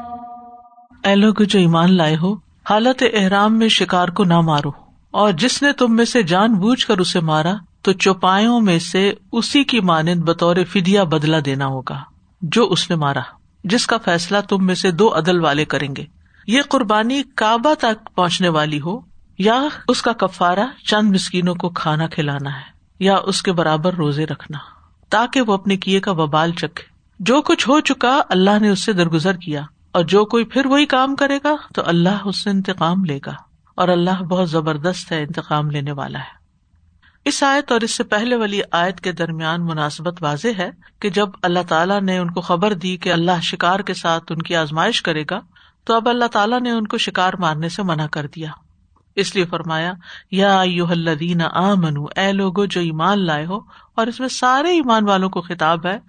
[1.04, 2.36] اے لوگ جو ایمان لائے ہو،
[2.70, 4.83] حالت احرام میں شکار کو نہ مارو۔
[5.14, 9.14] اور جس نے تم میں سے جان بوجھ کر اسے مارا، تو چوپایوں میں سے
[9.32, 12.02] اسی کی مانند بطور فدیا بدلا دینا ہوگا،
[12.42, 13.22] جو اس نے مارا،
[13.64, 16.06] جس کا فیصلہ تم میں سے دو عدل والے کریں گے۔
[16.48, 19.00] یہ قربانی کعبہ تک پہنچنے والی ہو،
[19.38, 24.26] یا اس کا کفارہ چند مسکینوں کو کھانا کھلانا ہے، یا اس کے برابر روزے
[24.26, 24.58] رکھنا،
[25.10, 28.94] تاکہ وہ اپنے کیے کا وبال چکھے۔ جو کچھ ہو چکا، اللہ نے اس سے
[28.94, 33.06] درگزر کیا، اور جو کوئی پھر وہی کام کرے گا، تو اللہ اس سے انتقام
[33.06, 33.34] لے گا۔
[33.76, 36.44] اور اللہ بہت زبردست ہے، انتقام لینے والا ہے۔
[37.26, 41.30] اس آیت اور اس سے پہلے والی آیت کے درمیان مناسبت واضح ہے کہ جب
[41.42, 45.02] اللہ تعالیٰ نے ان کو خبر دی کہ اللہ شکار کے ساتھ ان کی آزمائش
[45.02, 45.40] کرے گا،
[45.84, 48.52] تو اب اللہ تعالیٰ نے ان کو شکار مارنے سے منع کر دیا۔
[49.16, 49.94] اس لیے فرمایا،
[50.32, 53.60] یا الذین آ منو اے لوگو، جو ایمان لائے ہو،
[53.96, 56.00] اور اس میں سارے ایمان والوں کو خطاب ہے،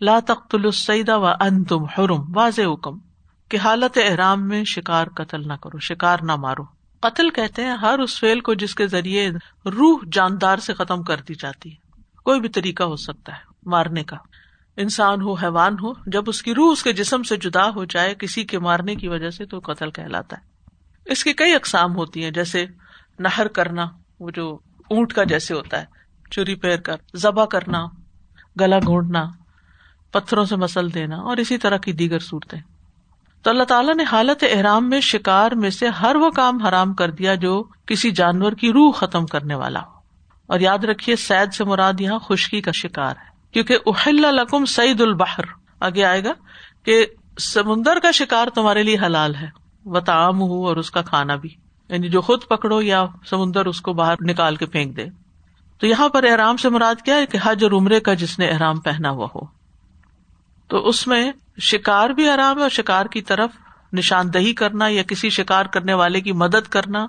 [0.00, 2.98] لا تخت السیدہ و ان تم حرم، واضح حکم
[3.48, 7.98] کہ حالت احرام میں شکار قتل نہ کرو، شکار نہ مارو۔ قتل کہتے ہیں، ہر
[7.98, 9.30] اس فیل کو جس کے ذریعے
[9.64, 14.04] روح جاندار سے ختم کر دی جاتی ہے۔ کوئی بھی طریقہ ہو سکتا ہے مارنے
[14.04, 14.16] کا۔
[14.76, 18.14] انسان ہو، حیوان ہو، جب اس کی روح اس کے جسم سے جدا ہو جائے،
[18.14, 20.42] کسی کے مارنے کی وجہ سے تو قتل کہلاتا ہے۔
[21.04, 22.66] اس کی کئی اقسام ہوتی ہیں، جیسے
[23.18, 23.86] نہر کرنا،
[24.20, 24.58] وہ جو
[24.90, 25.84] اونٹ کا جیسے ہوتا ہے
[26.30, 27.86] چوری پیر کر ذبح کرنا،
[28.60, 29.24] گلا گھونٹنا،
[30.10, 32.60] پتھروں سے مسل دینا اور اسی طرح کی دیگر صورتیں۔
[33.42, 37.10] تو اللہ تعالیٰ نے حالت احرام میں شکار میں سے ہر وہ کام حرام کر
[37.10, 39.92] دیا جو کسی جانور کی روح ختم کرنے والا ہو۔
[40.46, 45.00] اور یاد رکھیے، سید سے مراد یہاں خشکی کا شکار ہے۔ کیونکہ اہل لکم سعید
[45.00, 45.44] البحر۔
[45.80, 46.32] آگے آئے گا
[46.82, 47.06] کہ
[47.38, 49.46] سمندر کا شکار تمہارے لیے حلال ہے
[49.84, 51.48] و تعام ہو اور اس کا کھانا بھی۔
[51.88, 55.06] یعنی جو خود پکڑو یا سمندر اس کو باہر نکال کے پھینک دے۔
[55.78, 58.46] تو یہاں پر احرام سے مراد کیا ہے کہ حج اور عمرے کا جس نے
[58.46, 59.40] احرام پہنا ہوا ہو۔
[60.68, 63.50] تو اس میں شکار بھی آرام ہے اور شکار کی طرف
[63.92, 67.06] نشاندہی کرنا یا کسی شکار کرنے والے کی مدد کرنا،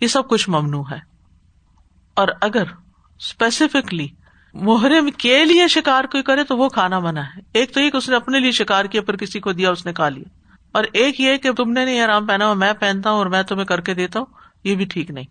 [0.00, 0.98] یہ سب کچھ ممنوع ہے۔
[2.14, 2.62] اور اگر
[3.18, 4.08] اسپیسیفکلی
[4.54, 7.96] محرم کے لیے شکار کوئی کرے تو وہ کھانا منع ہے۔ ایک تو یہ کہ
[7.96, 10.24] اس نے اپنے لیے شکار کیا، پر کسی کو دیا، اس نے کھا لیا۔
[10.72, 13.42] اور ایک یہ کہ تم نے نہیں آرام پہنا ہوا میں پہنتا ہوں اور میں
[13.42, 14.26] تمہیں کر کے دیتا ہوں،
[14.64, 15.26] یہ بھی ٹھیک نہیں۔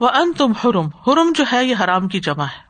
[0.00, 2.62] وہ ان تم حرم حرم جو ہے، یہ حرام کی جمع ہے۔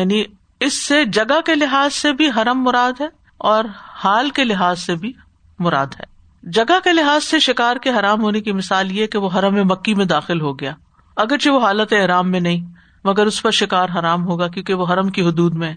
[0.00, 0.24] یعنی
[0.60, 3.64] اس سے، جگہ کے لحاظ سے بھی حرم مراد ہے۔ اور
[4.04, 5.12] حال کے لحاظ سے بھی
[5.58, 6.14] مراد ہے۔
[6.50, 9.94] جگہ کے لحاظ سے شکار کے حرام ہونے کی مثال یہ کہ وہ حرم مکی
[9.94, 10.74] میں داخل ہو گیا۔
[11.16, 12.72] اگرچہ وہ حالت حرام میں نہیں،
[13.04, 15.74] مگر اس پر شکار حرام ہوگا کیونکہ وہ حرم کی حدود میں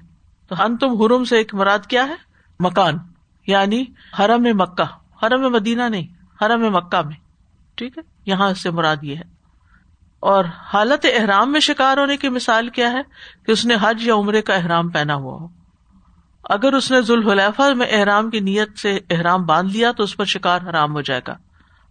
[0.47, 2.15] تو ان تم حرم سے ایک مراد کیا ہے؟
[2.59, 2.97] مکان
[3.47, 3.85] یعنی
[4.19, 4.83] حرم مکہ۔
[5.25, 6.07] حرم مدینہ نہیں،
[6.41, 7.15] حرم مکہ میں۔
[7.75, 9.23] ٹھیک ہے، یہاں سے مراد یہ ہے۔
[10.19, 13.01] اور حالت احرام میں شکار ہونے کی مثال کیا ہے؟
[13.45, 15.47] کہ اس نے حج یا عمرے کا احرام پہنا ہوا ہو۔
[16.43, 20.25] اگر اس نے ذوالحلیفہ میں احرام کی نیت سے احرام باندھ لیا تو اس پر
[20.25, 21.35] شکار حرام ہو جائے گا۔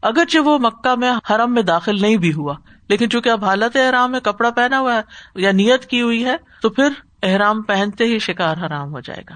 [0.03, 2.55] اگرچہ وہ مکہ میں حرم میں داخل نہیں بھی ہوا،
[2.89, 5.01] لیکن چونکہ اب حالت احرام میں کپڑا پہنا ہوا ہے
[5.35, 6.89] یا نیت کی ہوئی ہے، تو پھر
[7.23, 9.35] احرام پہنتے ہی شکار حرام ہو جائے گا۔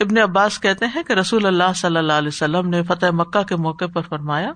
[0.00, 3.56] ابن عباس کہتے ہیں کہ رسول اللہ صلی اللہ علیہ وسلم نے فتح مکہ کے
[3.56, 4.52] موقع پر فرمایا،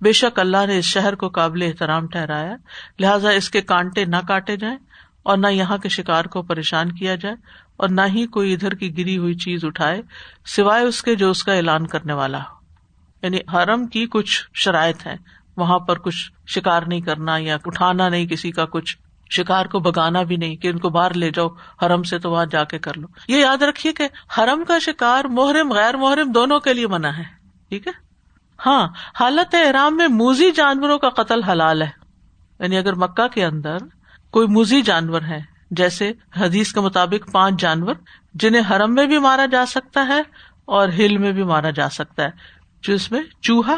[0.00, 2.54] بے شک اللہ نے اس شہر کو قابل احترام ٹھہرایا،
[2.98, 4.76] لہٰذا اس کے کانٹے نہ کاٹے جائیں
[5.22, 7.34] اور نہ یہاں کے شکار کو پریشان کیا جائے۔
[7.76, 10.02] اور نہ ہی کوئی ادھر کی گری ہوئی چیز اٹھائے
[10.46, 12.56] سوائے اس کے جو اس کا اعلان کرنے والا ہو۔
[13.22, 15.16] یعنی حرم کی کچھ شرائط ہے
[15.56, 18.96] وہاں پر کچھ شکار نہیں کرنا یا اٹھانا نہیں کسی کا، کچھ
[19.30, 21.48] شکار کو بگانا بھی نہیں کہ ان کو باہر لے جاؤ،
[21.82, 24.08] حرم سے تو وہاں جا کے کر لو۔ یہ یاد رکھیے کہ
[24.38, 27.22] حرم کا شکار محرم، غیر محرم دونوں کے لیے منع ہے۔
[27.68, 27.92] ٹھیک ہے؟
[28.66, 28.88] ہاں
[29.20, 31.90] حالت احرام میں موزی جانوروں کا قتل حلال ہے۔
[32.60, 33.76] یعنی اگر مکہ کے اندر
[34.30, 37.94] کوئی موزی جانور ہے جیسے حدیث کے مطابق پانچ جانور
[38.34, 40.22] جنہیں حرم میں بھی مارا جا سکتا ہے
[40.64, 42.30] اور ہل میں بھی مارا جا سکتا ہے
[42.88, 43.76] جس میں چوہا،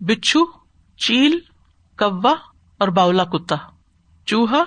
[0.00, 0.40] بچھو،
[0.96, 1.38] چیل،
[1.98, 2.34] کوا
[2.78, 3.56] اور باولا کتا۔
[4.26, 4.64] چوہا،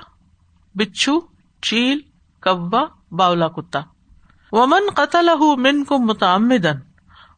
[0.75, 1.19] بچھو،
[1.61, 1.99] چیل
[2.39, 2.81] کبا
[3.11, 3.79] باولا کتا۔
[4.51, 6.77] ومن قتل من کو متعمدن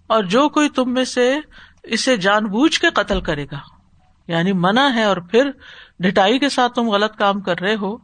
[0.08, 1.40] اور جو کوئی تم میں سے
[1.84, 3.60] اسے جان بوجھ کے قتل کرے گا
[4.28, 5.52] یعنی منع ہے اور پھر
[6.00, 7.98] ڈٹائی کے ساتھ تم غلط کام کر رہے ہو،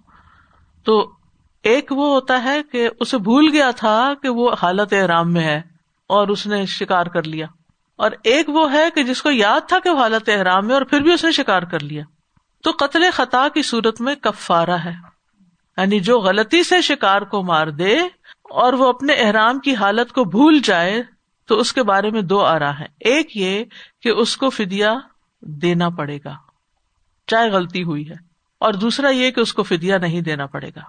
[0.84, 1.21] تو
[1.64, 5.62] ایک وہ ہوتا ہے کہ اسے بھول گیا تھا کہ وہ حالت احرام میں ہے
[6.08, 7.46] اور اس نے شکار کر لیا۔
[7.96, 10.82] اور ایک وہ ہے کہ جس کو یاد تھا کہ وہ حالت احرام میں اور
[10.82, 12.04] پھر بھی اس نے شکار کر لیا۔
[12.64, 14.94] تو قتل خطا کی صورت میں کفارا ہے۔
[15.78, 18.00] یعنی جو غلطی سے شکار کو مار دے
[18.44, 21.04] اور وہ اپنے احرام کی حالت کو بھول جائے،
[21.46, 23.66] تو اس کے بارے میں دو آ رہا ہے ایک یہ
[24.02, 24.94] کہ اس کو فدیا
[25.42, 26.36] دینا پڑے گا،
[27.28, 28.16] چاہے غلطی ہوئی ہے۔
[28.58, 30.82] اور دوسرا یہ کہ اس کو فدیا نہیں دینا پڑے گا۔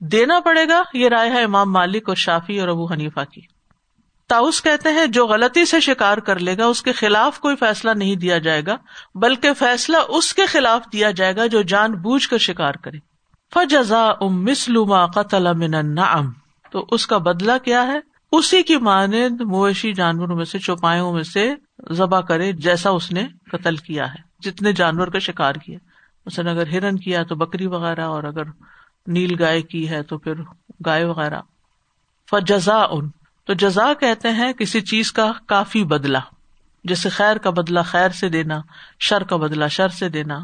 [0.00, 3.40] دینا پڑے گا یہ رائے ہے امام مالک اور شافی اور ابو حنیفا کی۔
[4.28, 7.90] تاؤس کہتے ہیں جو غلطی سے شکار کر لے گا، اس کے خلاف کوئی فیصلہ
[7.90, 8.76] نہیں دیا جائے گا،
[9.14, 12.98] بلکہ فیصلہ اس کے خلاف دیا جائے گا جو جان بوجھ کر شکار کرے۔
[13.54, 16.30] فجزا ام مسلما قتل من النعم۔
[16.70, 18.00] تو اس کا بدلا کیا ہے؟
[18.32, 21.54] اسی کی مانند مویشی جانوروں میں سے، چوپایوں میں سے
[21.90, 25.78] ذبح کرے جیسا اس نے قتل کیا ہے، جتنے جانور کا شکار کیا۔
[26.26, 28.42] مثلاً اگر ہرن کیا تو بکری وغیرہ، اور اگر
[29.10, 30.34] نیل گائے کی ہے تو پھر
[30.86, 31.40] گائے وغیرہ۔
[32.30, 33.08] فجزا ان
[33.44, 36.18] تو جزا کہتے ہیں کسی چیز کا کافی بدلا
[36.84, 38.60] جیسے خیر کا بدلا خیر سے دینا،
[39.00, 40.38] شر کا بدلا شر سے دینا۔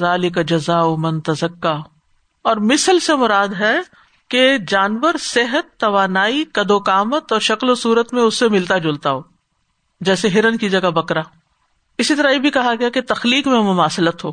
[0.00, 1.78] ظالی کا جزا من تزکا۔
[2.42, 3.78] اور مثل سے مراد ہے
[4.28, 8.78] کہ جانور صحت، توانائی کد و کامت اور شکل و صورت میں اس سے ملتا
[8.78, 9.22] جلتا ہو،
[10.00, 11.22] جیسے ہرن کی جگہ بکرا۔
[11.98, 14.30] اسی طرح یہ بھی کہا گیا کہ تخلیق میں مماثلت ہو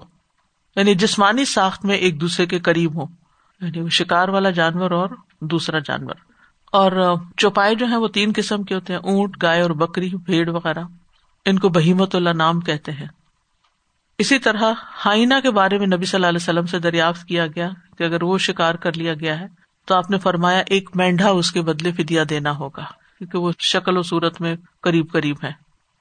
[0.76, 3.23] یعنی جسمانی ساخت میں ایک دوسرے کے قریب ہو۔
[3.64, 5.10] یعنی شکار والا جانور اور
[5.42, 6.16] دوسرا جانور۔
[6.72, 10.50] اور چوپائے جو ہیں وہ تین قسم کے ہوتے ہیں، اونٹ، گائے اور بکری، بھیڑ
[10.50, 10.84] وغیرہ۔
[11.46, 13.08] ان کو بہیمت اللہ نام کہتے ہیں۔
[14.18, 14.74] اسی طرح
[15.06, 18.24] ہائنا کے بارے میں نبی صلی اللہ علیہ وسلم سے دریافت کیا گیا کہ اگر
[18.24, 19.48] وہ شکار کر لیا گیا ہے،
[19.86, 22.86] تو آپ نے فرمایا ایک مینڈا اس کے بدلے فدیا دینا ہوگا،
[23.18, 25.52] کیونکہ وہ شکل و صورت میں قریب قریب ہے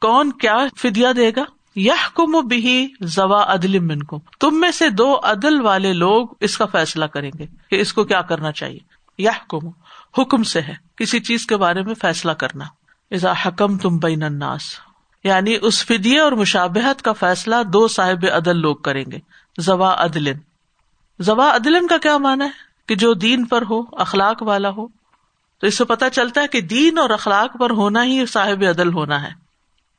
[0.00, 1.42] کون کیا فدیا دے گا؟
[1.74, 6.58] یہ کم بھی زوا عدل من کو تم میں سے دو عدل والے لوگ اس
[6.58, 8.78] کا فیصلہ کریں گے کہ اس کو کیا کرنا چاہیے۔
[9.18, 9.68] یہ کم
[10.18, 12.64] حکم سے ہے کسی چیز کے بارے میں فیصلہ کرنا۔
[13.10, 14.62] ایسا حکم تم بین اناس
[15.24, 19.18] یعنی اس فدیے اور مشابہت کا فیصلہ دو صاحب عدل لوگ کریں گے۔
[19.58, 20.32] زوا عدل
[21.18, 22.50] زوا عدل کا کیا مانا ہے؟
[22.86, 24.86] کہ جو دین پر ہو، اخلاق والا ہو۔
[25.60, 28.92] تو اس سے پتا چلتا ہے کہ دین اور اخلاق پر ہونا ہی صاحب عدل
[28.92, 29.41] ہونا ہے۔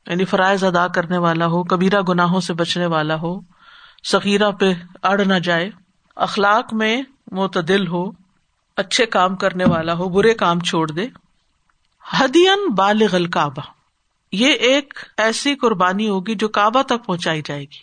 [0.06, 3.40] یعنی فرائض ادا کرنے والا ہو، کبیرہ گناہوں سے بچنے والا ہو
[4.04, 5.70] سکیرہ پہ اڑ نہ جائے،
[6.16, 8.10] اخلاق میں معتدل ہو،
[8.76, 11.06] اچھے کام کرنے والا ہو، برے کام چھوڑ دے۔
[12.20, 13.60] ہدین بالغ الکعبہ۔
[14.32, 17.82] یہ ایک ایسی قربانی ہوگی جو کعبہ تک پہنچائی جائے گی۔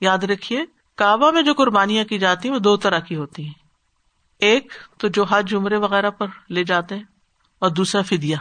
[0.00, 0.64] یاد رکھیے،
[0.96, 3.54] کعبہ میں جو قربانیاں کی جاتی ہیں، وہ دو طرح کی ہوتی ہیں۔
[4.38, 7.04] ایک تو جو حج، عمرے وغیرہ پر لے جاتے ہیں
[7.58, 8.36] اور دوسرا فدیا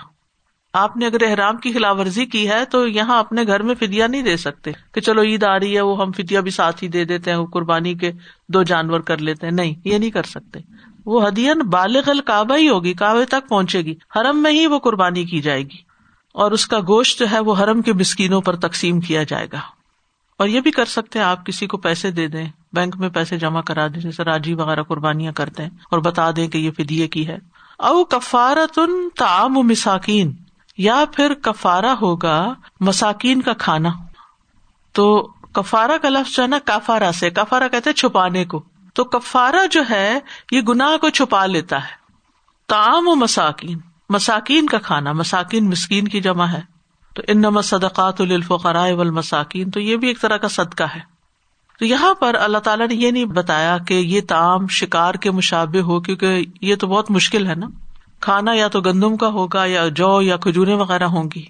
[0.76, 4.08] آپ نے اگر احرام کی خلاف ورزی کی ہے تو یہاں اپنے گھر میں فدیا
[4.08, 6.90] نہیں دے سکتے کہ چلو عید آ رہی ہے، وہ ہم فدیا بھی ساتھ ہی
[6.90, 8.12] دے دیتے ہیں قربانی کے
[8.50, 10.60] دو جانور کر لیتے ہیں۔ نہیں، یہ نہیں کر سکتے۔
[11.06, 15.26] وہ ہدین بالغ الکعبہ ہی ہوگی، کعبے تک پہنچے گی۔ حرم میں ہی وہ قربانی
[15.26, 15.78] کی جائے گی۔
[16.34, 19.60] اور اس کا گوشت جو ہے وہ حرم کے مسکینوں پر تقسیم کیا جائے گا۔
[20.38, 23.38] اور یہ بھی کر سکتے ہیں، آپ کسی کو پیسے دے دیں، بینک میں پیسے
[23.38, 27.08] جمع کرا دیں، جیسے راجی وغیرہ قربانیاں کرتے ہیں اور بتا دیں کہ یہ فدیے
[27.08, 27.38] کی ہے۔
[27.80, 30.34] او کفارت ان تعام مساکین۔
[30.78, 33.90] یا پھر کفارا ہوگا مساکین کا کھانا۔
[34.92, 39.66] تو کفارا کا لفظ جو ہے نا کافارا سے کفارا کہتے چھپانے کو۔ تو کفارا
[39.72, 40.20] جو ہے،
[40.52, 42.06] یہ گناہ کو چھپا لیتا ہے۔
[42.68, 46.62] تعام و مساکین مساکین کا کھانا، مساکین مسکین کی جمع ہے۔
[47.16, 51.00] تو ان نمت صدقات الفقرائے والمساکین، تو یہ بھی ایک طرح کا صدقہ ہے۔
[51.80, 55.82] تو یہاں پر اللہ تعالیٰ نے یہ نہیں بتایا کہ یہ تعام شکار کے مشابے
[55.82, 57.68] ہو، کیونکہ یہ تو بہت مشکل ہے نا۔
[58.26, 61.46] کھانا یا تو گندم کا ہوگا یا جو یا کھجورے وغیرہ ہوں گی۔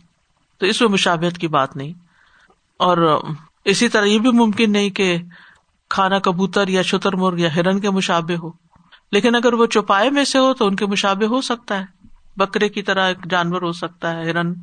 [0.57, 1.93] تو اس میں مشابت کی بات نہیں۔
[2.79, 3.23] اور
[3.65, 5.17] اسی طرح یہ بھی ممکن نہیں کہ
[5.89, 8.51] کھانا کبوتر یا شتر مرغ یا ہرن کے مشابے ہو۔
[9.11, 11.85] لیکن اگر وہ چوپائے میں سے ہو تو ان کے مشابے ہو سکتا ہے۔
[12.38, 14.53] بکرے کی طرح ایک جانور ہو سکتا ہے، ہرن۔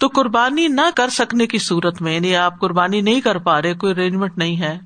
[0.00, 3.74] تو قربانی نہ کر سکنے کی صورت میں یعنی آپ قربانی نہیں کر پا رہے،
[3.74, 4.78] کوئی ارینجمنٹ نہیں ہے،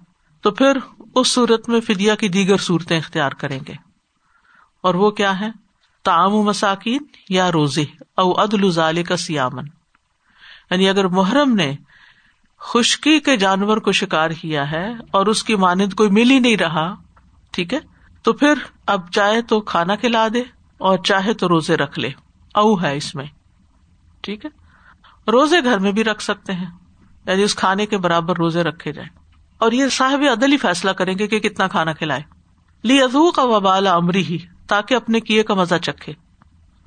[0.42, 0.78] تو پھر
[1.14, 3.74] اس صورت میں فدیا کی دیگر صورتیں اختیار کریں گے۔
[4.82, 5.67] اور وہ کیا ہے
[6.04, 7.84] تعام و مساکین یا روزے،
[8.16, 9.64] او ادل کا سیامن
[10.70, 11.76] یعنی اگر محرم نے
[12.60, 16.56] خشکی کے جانور کو شکار کیا ہے اور اس کی مانند کوئی مل ہی نہیں
[16.56, 16.94] رہا،
[17.50, 17.78] ٹھیک ہے؟
[18.22, 18.54] تو پھر
[18.86, 20.40] اب چاہے تو کھانا کھلا دے
[20.78, 22.08] اور چاہے تو روزے رکھ لے۔
[22.54, 23.24] او ہے اس میں۔
[24.20, 24.50] ٹھیک ہے؟
[25.30, 26.66] روزے گھر میں بھی رکھ سکتے ہیں۔
[27.26, 29.10] یعنی اس کھانے کے برابر روزے رکھے جائیں۔
[29.58, 32.22] اور یہ صاحب عدل ہی فیصلہ کریں گے کہ کتنا کھانا کھلائے۔
[32.84, 36.12] لی ازو کا وبال امری ہی تاکہ اپنے کیے کا مزہ چکھے۔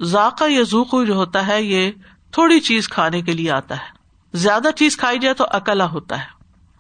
[0.04, 1.92] ذاکہ یزوق جو ہوتا ہے، یہ
[2.32, 4.02] تھوڑی چیز کھانے کے لیے آتا ہے۔
[4.34, 6.26] زیادہ چیز کھائی جائے تو اکلا ہوتا ہے۔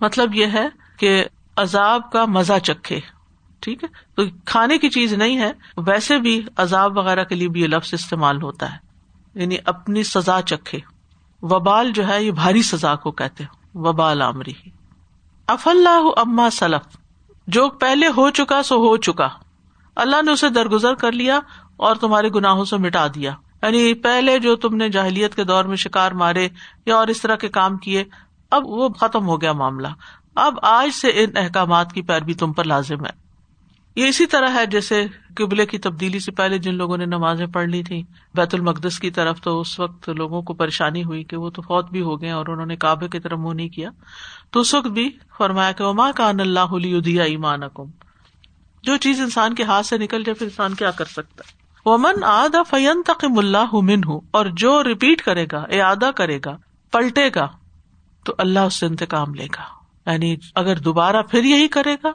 [0.01, 0.67] مطلب یہ ہے
[0.99, 2.99] کہ عذاب کا مزہ چکھے۔
[3.59, 7.61] ٹھیک ہے؟ تو کھانے کی چیز نہیں ہے، ویسے بھی عذاب وغیرہ کے لیے بھی
[7.61, 8.77] یہ لفظ استعمال ہوتا ہے۔
[9.35, 10.79] یعنی اپنی سزا چکھے۔
[11.41, 13.43] وبال جو ہے، یہ بھاری سزا کو کہتے
[13.75, 14.53] وبال عمری
[15.47, 16.97] اف اللہ اما سلف۔
[17.47, 19.29] جو پہلے ہو چکا، سو ہو چکا۔
[19.95, 21.39] اللہ نے اسے درگزر کر لیا
[21.77, 23.32] اور تمہارے گناہوں سے مٹا دیا۔
[23.63, 26.49] یعنی پہلے جو تم نے جاہلیت کے دور میں شکار مارے
[26.86, 28.04] یا اور اس طرح کے کام کیے،
[28.51, 29.88] اب وہ ختم ہو گیا معاملہ۔
[30.36, 33.21] اب آج سے ان احکامات کی پیروی تم پر لازم ہے۔
[33.95, 37.69] یہ اسی طرح ہے جیسے قبلے کی تبدیلی سے پہلے جن لوگوں نے نمازیں پڑھ
[37.69, 41.49] لی تھی بیت المقدس کی طرف تو اس وقت لوگوں کو پریشانی ہوئی کہ وہ
[41.49, 43.89] تو فوت بھی ہو گئے اور انہوں نے کعبے کی طرف منہ نہیں کیا۔
[44.49, 46.73] تو اس وقت بھی فرمایا کہ ماں کا اللہ
[47.21, 47.63] ایمان
[48.83, 51.53] جو چیز انسان کے ہاتھ سے نکل جائے، پھر انسان کیا کر سکتا ہے؟
[51.85, 56.57] ومن آدا فین تقم اللہ من ہوں اور جو ریپیٹ کرے گا ادا کرے گا،
[56.91, 57.47] پلٹے گا،
[58.25, 62.11] تو اللہ اس سے انتقام لے گا۔ یعنی اگر دوبارہ پھر یہی کرے گا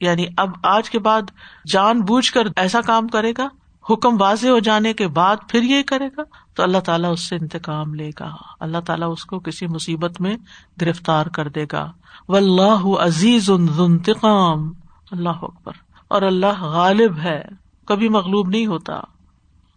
[0.00, 1.22] یعنی اب آج کے بعد
[1.66, 3.48] جان بوجھ کر ایسا کام کرے گا،
[3.90, 6.22] حکم واضح ہو جانے کے بعد پھر یہ کرے گا،
[6.54, 8.30] تو اللہ تعالیٰ اس سے انتقام لے گا۔
[8.60, 10.36] اللہ تعالیٰ اس کو کسی مصیبت میں
[10.80, 11.92] گرفتار کر دے گا۔
[12.28, 14.72] و اللہ عزیز انتقام۔
[15.10, 17.44] اللہ اکبر۔ اور اللہ غالب ہے،
[17.86, 19.00] کبھی مغلوب نہیں ہوتا۔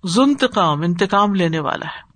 [0.08, 2.10] ذنتقام انتقام لینے والا ہے۔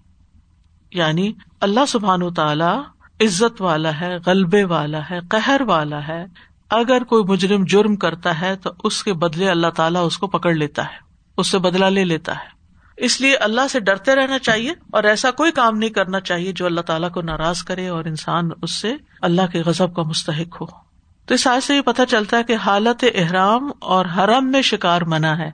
[0.92, 2.82] یعنی اللہ سبحان و تعالی
[3.26, 6.26] عزت والا ہے، غلبے والا ہے، قہر والا ہے۔
[6.70, 10.54] اگر کوئی مجرم جرم کرتا ہے تو اس کے بدلے اللہ تعالیٰ اس کو پکڑ
[10.54, 10.98] لیتا ہے،
[11.38, 12.54] اس سے بدلا لے لیتا ہے۔
[12.98, 16.66] اس لیے اللہ سے ڈرتے رہنا چاہیے اور ایسا کوئی کام نہیں کرنا چاہیے جو
[16.66, 20.93] اللہ تعالیٰ کو ناراض کرے اور انسان اس سے اللہ کے غزب کا مستحق ہو۔
[21.26, 25.02] تو اس آج سے یہ پتا چلتا ہے کہ حالت احرام اور حرم میں شکار
[25.02, 25.52] منع ہے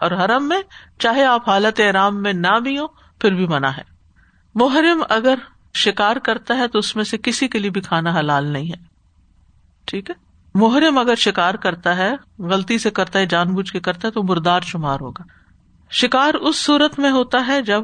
[0.00, 0.62] اور حرم میں
[0.98, 2.86] چاہے آپ حالت احرام میں نہ بھی ہو
[3.18, 3.82] پھر بھی منع ہے۔
[4.54, 5.34] محرم اگر
[5.74, 8.84] شکار کرتا ہے تو اس میں سے کسی کے لیے بھی کھانا حلال نہیں ہے۔
[9.84, 10.14] ٹھیک ہے؟
[10.54, 14.22] محرم اگر شکار کرتا ہے، غلطی سے کرتا ہے، جان بوجھ کے کرتا ہے، تو
[14.22, 15.22] مردار شمار ہوگا۔
[15.90, 17.82] شکار اس صورت میں ہوتا ہے جب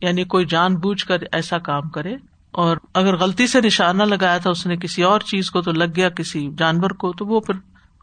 [0.00, 2.16] یعنی کوئی جان بوجھ کر ایسا کام کرے
[2.52, 5.84] اور اگر غلطی سے نشانہ لگایا تھا اس نے کسی اور چیز کو تو لگ
[5.96, 7.54] گیا کسی جانور کو، تو وہ پھر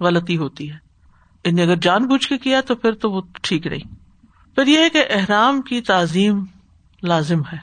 [0.03, 0.77] غلطی ہوتی ہے۔
[1.45, 3.79] یعنی اگر جان بوجھ کے کیا تو پھر تو وہ ٹھیک رہی
[4.55, 6.43] پھر یہ ہے کہ احرام کی تعظیم
[7.03, 7.57] لازم ہے۔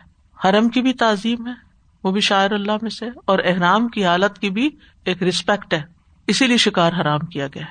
[0.45, 1.53] حرم کی بھی تعظیم ہے،
[2.05, 4.71] وہ بھی شاعر اللہ میں سے، اور احرام کی حالت کی بھی
[5.05, 5.83] ایک ریسپیکٹ ہے۔
[6.27, 7.65] اسی لیے شکار حرام کیا گیا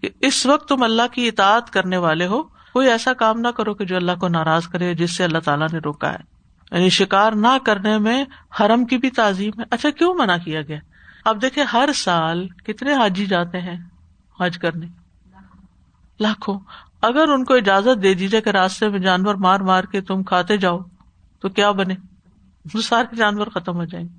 [0.00, 3.74] کہ اس وقت تم اللہ کی اطاعت کرنے والے ہو، کوئی ایسا کام نہ کرو
[3.74, 6.33] کہ جو اللہ کو ناراض کرے، جس سے اللہ تعالیٰ نے روکا ہے۔
[6.70, 8.24] یعنی شکار نہ کرنے میں
[8.60, 10.78] حرم کی بھی تعظیم ہے۔ اچھا کیوں منع کیا گیا؟
[11.24, 13.76] اب دیکھے ہر سال کتنے حاجی جاتے ہیں
[14.40, 14.86] حج کرنے۔
[16.20, 16.58] لاکھوں۔
[17.02, 20.56] اگر ان کو اجازت دے دیجیے کہ راستے میں جانور مار مار کے تم کھاتے
[20.56, 20.78] جاؤ،
[21.40, 21.94] تو کیا بنے؟
[22.82, 24.18] سارے جانور ختم ہو جائیں گے۔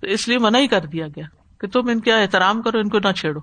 [0.00, 1.24] تو اس لیے منع ہی کر دیا گیا
[1.60, 3.40] کہ تم ان کا احترام کرو، ان کو نہ چھیڑو۔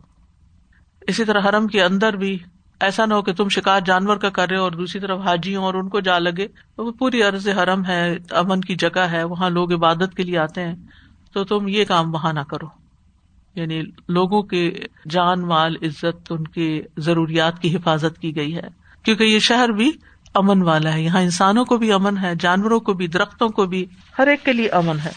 [1.01, 2.39] اسی طرح حرم کے اندر بھی
[2.79, 5.55] ایسا نہ ہو کہ تم شکار جانور کا کر رہے ہو اور دوسری طرف حاجی
[5.55, 9.23] ہوں اور ان کو جا لگے۔ تو پوری عرض حرم ہے، امن کی جگہ ہے،
[9.23, 10.75] وہاں لوگ عبادت کے لیے آتے ہیں۔
[11.33, 12.67] تو تم یہ کام وہاں نہ کرو۔
[13.55, 14.75] یعنی لوگوں کے
[15.09, 18.67] جان، مال، عزت، ان کی ضروریات کی حفاظت کی گئی ہے۔
[19.03, 19.91] کیونکہ یہ شہر بھی
[20.33, 23.85] امن والا ہے۔ یہاں انسانوں کو بھی امن ہے، جانوروں کو بھی، درختوں کو بھی،
[24.19, 25.11] ہر ایک کے لیے امن ہے۔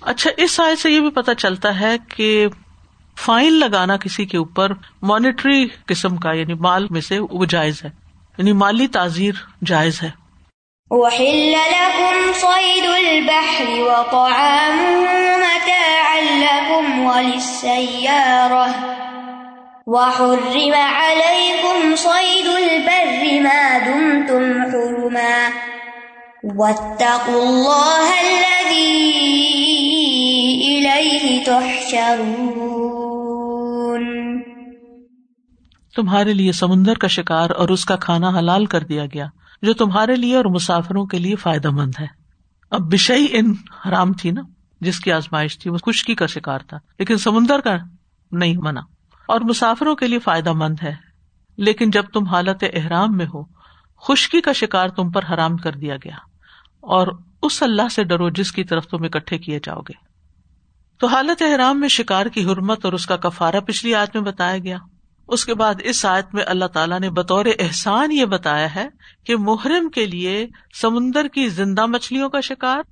[0.00, 2.46] اچھا اس سائز سے یہ بھی پتا چلتا ہے کہ
[3.16, 4.72] فائن لگانا کسی کے اوپر
[5.02, 7.90] مانیٹری قسم کا یعنی مال میں سے وہ جائز ہے
[8.38, 9.32] یعنی مالی تعزیر
[9.64, 10.10] جائز ہے۔
[10.90, 18.66] وحل لكم صيد البحر وطعامه متاعا لكم وللسيارة
[19.86, 25.50] وحرم عليكم صيد البر ما دمتم حرما
[26.56, 29.02] واتقوا الله الذي
[30.62, 32.71] إليه تحشرون
[35.96, 39.26] تمہارے لیے سمندر کا شکار اور اس کا کھانا حلال کر دیا گیا،
[39.62, 42.06] جو تمہارے لیے اور مسافروں کے لیے فائدہ مند ہے۔
[42.70, 43.54] اب بشئی ان
[43.88, 44.42] حرام تھی نا،
[44.80, 47.76] جس کی آزمائش تھی، وہ خشکی کا شکار تھا، لیکن سمندر کا
[48.32, 48.80] نہیں منع۔
[49.26, 50.94] اور مسافروں کے لیے فائدہ مند ہے۔
[51.56, 53.42] لیکن جب تم حالت احرام میں ہو،
[54.02, 56.16] خشکی کا شکار تم پر حرام کر دیا گیا۔
[56.80, 57.06] اور
[57.42, 59.92] اس اللہ سے ڈرو جس کی طرف تم اکٹھے کیے جاؤ گے۔
[60.98, 64.58] تو حالت احرام میں شکار کی حرمت اور اس کا کفارہ پچھلی آیت میں بتایا
[64.58, 64.78] گیا۔
[65.32, 68.88] اس کے بعد اس آیت میں اللہ تعالیٰ نے بطور احسان یہ بتایا ہے
[69.26, 70.46] کہ محرم کے لیے
[70.80, 72.82] سمندر کی زندہ مچھلیوں کا شکار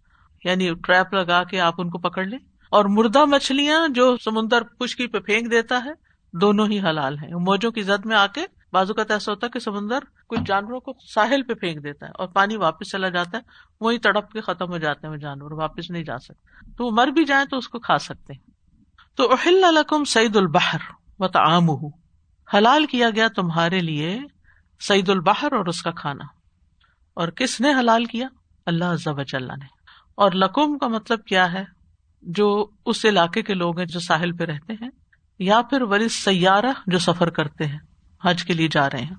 [0.44, 2.38] یعنی ٹریپ لگا کے آپ ان کو پکڑ لیں،
[2.72, 5.92] اور مردہ مچھلیاں جو سمندر خشکی پہ پھینک دیتا ہے،
[6.34, 9.50] دونوں ہی حلال ہیں۔ موجوں کی زد میں آ کے بازو کا ایسا ہوتا ہے
[9.50, 13.38] کہ سمندر کچھ جانوروں کو ساحل پہ پھینک دیتا ہے اور پانی واپس چلا جاتا
[13.38, 13.42] ہے
[13.80, 16.90] وہی تڑپ کے ختم ہو جاتے ہیں وہ جانور، واپس نہیں جا سکتے۔ تو وہ
[16.90, 18.42] مر بھی جائیں تو اس کو کھا سکتے ہیں۔
[19.18, 21.68] تو اہل الحکم سعید البحر و تعام
[22.54, 24.20] حلال کیا گیا تمہارے لیے
[24.80, 26.24] سعید البحر اور اس کا کھانا۔
[27.14, 28.26] اور کس نے حلال کیا؟
[28.66, 29.64] اللہ ضب نے۔
[30.14, 31.64] اور لقم کا مطلب کیا ہے؟
[32.22, 34.88] جو اس علاقے کے لوگ ہیں جو ساحل پہ رہتے ہیں،
[35.38, 37.78] یا پھر ولی سیارہ جو سفر کرتے ہیں،
[38.24, 39.14] حج کے لیے جا رہے ہیں۔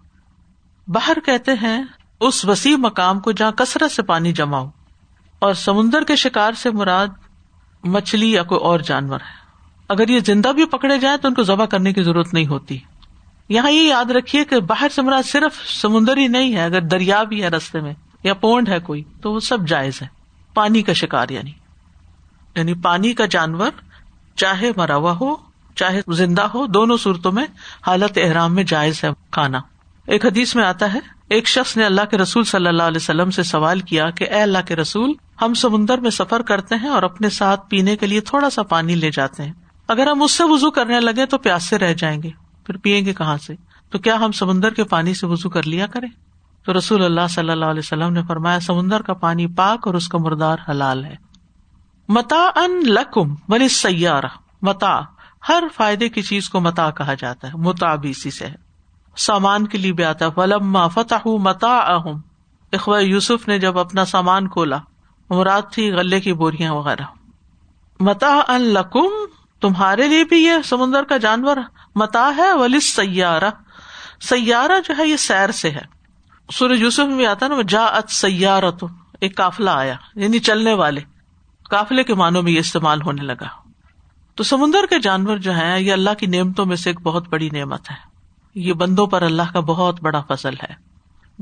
[0.87, 1.83] باہر کہتے ہیں،
[2.19, 4.69] اس وسیع مقام کو جہاں کثرت سے پانی جمع ہو۔
[5.39, 7.07] اور سمندر کے شکار سے مراد
[7.83, 9.53] مچھلی یا کوئی اور جانور ہے۔
[9.89, 12.77] اگر یہ زندہ بھی پکڑے جائیں تو ان کو ذبح کرنے کی ضرورت نہیں ہوتی۔
[13.51, 17.23] یہاں یہ یاد رکھیے کہ باہر سے مراد صرف سمندر ہی نہیں ہے، اگر دریا
[17.23, 17.93] بھی ہے رستے میں
[18.23, 20.07] یا پونڈ ہے کوئی، تو وہ سب جائز ہے۔
[20.53, 21.51] پانی کا شکار یعنی۔
[22.55, 23.71] یعنی پانی کا جانور
[24.35, 25.35] چاہے مرا ہوا ہو،
[25.75, 27.45] چاہے زندہ ہو، دونوں صورتوں میں
[27.87, 29.61] حالت احرام میں جائز ہے کھانا۔
[30.07, 30.99] ایک حدیث میں آتا ہے،
[31.29, 34.41] ایک شخص نے اللہ کے رسول صلی اللہ علیہ وسلم سے سوال کیا کہ اے
[34.41, 38.21] اللہ کے رسول، ہم سمندر میں سفر کرتے ہیں اور اپنے ساتھ پینے کے لیے
[38.21, 39.53] تھوڑا سا پانی لے جاتے ہیں۔
[39.87, 42.29] اگر ہم اس سے وزو کرنے لگے تو پیاس سے رہ جائیں گے۔
[42.65, 43.55] پھر پیئیں گے کہاں سے؟
[43.89, 46.07] تو کیا ہم سمندر کے پانی سے وزو کر لیا کریں؟
[46.65, 50.07] تو رسول اللہ صلی اللہ علیہ وسلم نے فرمایا، سمندر کا پانی پاک اور اس
[50.07, 51.15] کا مردار حلال ہے۔
[52.07, 54.25] متا ان لکم ولی سیارہ
[54.61, 54.99] متا
[55.49, 58.47] ہر فائدے کی چیز کو متا کہا جاتا ہے متاب اسی سے
[59.17, 62.19] سامان کے لیے بھی آتا ہے۔ ولما فتح متا اہم
[62.71, 64.77] اخوا یوسف نے جب اپنا سامان کھولا،
[65.29, 67.03] مراد تھی غلے کی بوریاں وغیرہ۔
[67.99, 69.09] متا ان لکم
[69.61, 71.57] تمہارے لیے بھی یہ سمندر کا جانور
[71.95, 73.49] متا ہے؟ ولی سیارہ
[74.21, 76.01] سیارہ جو ہے یہ سیر سے ہے۔
[76.53, 78.87] سورج یوسف میں آتا نا جا ات سیارہ تو
[79.21, 81.01] ایک کافلا آیا یعنی چلنے والے۔
[81.69, 83.47] کافلے کے معنوں میں یہ استعمال ہونے لگا۔
[84.35, 87.49] تو سمندر کے جانور جو ہیں، یہ اللہ کی نعمتوں میں سے ایک بہت بڑی
[87.49, 87.95] نعمت ہے۔
[88.55, 90.90] یہ بندوں پر اللہ کا بہت بڑا فضل ہے۔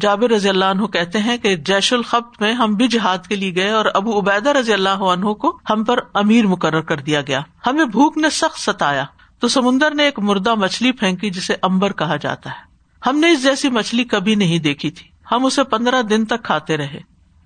[0.02, 3.56] جابر رضی اللہ عنہ کہتے ہیں کہ جیش الخط میں ہم بھی جہاد کے لیے
[3.56, 7.42] گئے اور ابو عبیدہ رضی اللہ عنہ کو ہم پر امیر مقرر کر دیا گیا۔
[7.68, 9.06] ہمیں بھوک نے سخت ستایا۔
[9.40, 12.70] تو سمندر نے ایک مردہ مچھلی پھینکی جسے امبر کہا جاتا ہے۔
[13.10, 16.78] ہم نے اس جیسی مچھلی کبھی نہیں دیکھی تھی۔ ہم اسے پندرہ دن تک کھاتے
[16.78, 17.00] رہے۔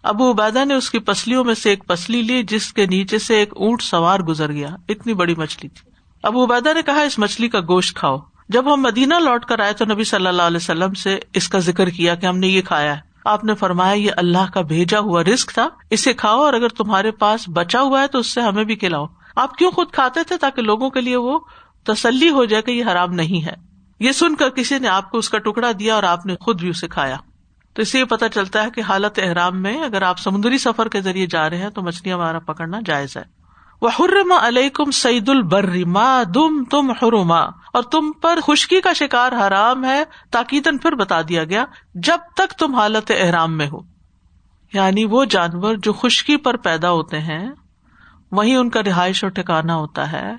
[0.03, 3.35] ابو عبیدہ نے اس کی پسلیوں میں سے ایک پسلی لی جس کے نیچے سے
[3.35, 5.91] ایک اونٹ سوار گزر گیا۔ اتنی بڑی مچھلی تھی۔
[6.23, 8.17] ابو عبیدہ نے کہا، اس مچھلی کا گوشت کھاؤ۔
[8.49, 11.59] جب ہم مدینہ لوٹ کر آئے تو نبی صلی اللہ علیہ وسلم سے اس کا
[11.59, 14.99] ذکر کیا کہ ہم نے یہ کھایا ہے۔ آپ نے فرمایا، یہ اللہ کا بھیجا
[14.99, 18.41] ہوا رسک تھا، اسے کھاؤ اور اگر تمہارے پاس بچا ہوا ہے تو اس سے
[18.41, 21.39] ہمیں بھی کھلاؤ۔ آپ کیوں خود کھاتے تھے تاکہ لوگوں کے لیے وہ
[21.83, 23.53] تسلی ہو جائے کہ یہ حرام نہیں ہے؟
[23.99, 26.61] یہ سن کر کسی نے آپ کو اس کا ٹکڑا دیا اور آپ نے خود
[26.61, 27.17] بھی اسے کھایا۔
[27.73, 31.01] تو اس سے پتا چلتا ہے کہ حالت احرام میں اگر آپ سمندری سفر کے
[31.01, 33.42] ذریعے جا رہے ہیں تو مچھلیاں وغیرہ پکڑنا جائز ہے۔
[33.83, 37.39] وہ حرما علیکم سعید البر ما دم تم حرما
[37.73, 41.65] اور تم پر خشکی کا شکار حرام ہے تاکید پھر بتا دیا گیا
[41.95, 43.79] جب تک تم حالت احرام میں ہو۔
[44.73, 47.49] یعنی وہ جانور جو خشکی پر پیدا ہوتے ہیں،
[48.31, 50.33] وہیں ان کا رہائش اور ٹھکانا ہوتا ہے۔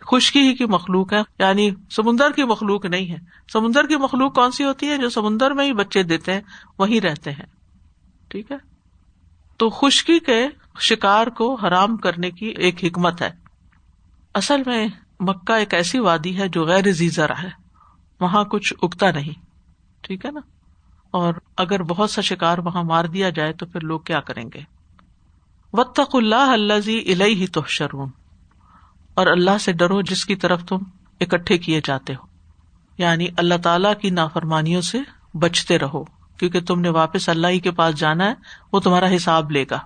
[0.00, 3.18] خشکی ہی کی مخلوق ہے یعنی سمندر کی مخلوق نہیں ہے۔
[3.52, 6.40] سمندر کی مخلوق کون سی ہوتی ہے؟ جو سمندر میں ہی بچے دیتے ہیں،
[6.78, 7.46] وہیں رہتے ہیں۔
[8.28, 8.56] ٹھیک ہے؟
[9.56, 10.48] تو خشکی کے
[10.80, 13.30] شکار کو حرام کرنے کی ایک حکمت ہے۔
[14.34, 14.86] اصل میں
[15.20, 17.48] مکہ ایک ایسی وادی ہے جو غیر زیزر ہے۔
[18.20, 19.40] وہاں کچھ اگتا نہیں۔
[20.00, 20.40] ٹھیک ہے نا؟
[21.10, 24.60] اور اگر بہت سا شکار وہاں مار دیا جائے تو پھر لوگ کیا کریں گے؟
[25.72, 28.10] وطق اللہ اللہ ہی تو شرون
[29.14, 30.78] اور اللہ سے ڈرو جس کی طرف تم
[31.20, 32.26] اکٹھے کیے جاتے ہو۔
[32.98, 34.98] یعنی اللہ تعالی کی نافرمانیوں سے
[35.34, 36.04] بچتے رہو۔
[36.38, 38.34] کیونکہ تم نے واپس اللہ ہی کے پاس جانا ہے،
[38.72, 39.78] وہ تمہارا حساب لے گا۔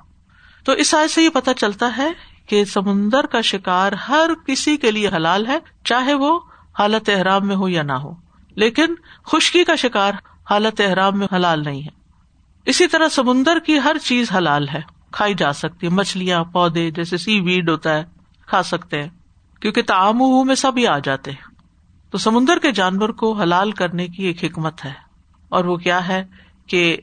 [0.69, 2.11] تو اس آئے سے یہ پتا چلتا ہے
[2.47, 6.41] کہ سمندر کا شکار ہر کسی کے لیے حلال ہے، چاہے وہ
[6.79, 8.15] حالت احرام میں ہو یا نہ ہو۔
[8.49, 8.95] لیکن
[9.25, 10.13] خشکی کا شکار
[10.51, 11.89] حالت احرام میں حلال نہیں ہے۔
[12.67, 14.81] اسی طرح سمندر کی ہر چیز حلال ہے۔
[15.13, 18.05] کھائی جا سکتی ہے، مچھلیاں، پودے، جیسے سی ویڈ ہوتا ہے،
[18.47, 19.09] کھا سکتے ہیں۔
[19.61, 21.55] کیونکہ تعام میں سب ہی آ جاتے ہیں۔
[22.11, 24.93] تو سمندر کے جانور کو حلال کرنے کی ایک حکمت ہے۔
[25.49, 26.25] اور وہ کیا ہے
[26.67, 26.97] کہ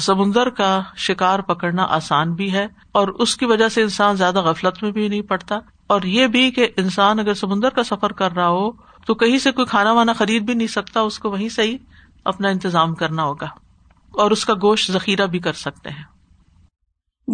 [0.00, 4.82] سمندر کا شکار پکڑنا آسان بھی ہے اور اس کی وجہ سے انسان زیادہ غفلت
[4.82, 8.48] میں بھی نہیں پڑتا۔ اور یہ بھی کہ انسان اگر سمندر کا سفر کر رہا
[8.48, 8.70] ہو
[9.06, 11.78] تو کہیں سے کوئی کھانا وانا خرید بھی نہیں سکتا، اس کو وہیں سے ہی
[12.24, 13.46] اپنا انتظام کرنا ہوگا
[14.12, 16.04] اور اس کا گوشت ذخیرہ بھی کر سکتے ہیں۔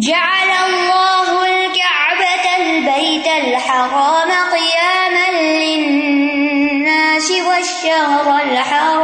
[0.07, 8.96] جعل الله الكعبة البيت الحرام قياما للناس والشهر الحرام۔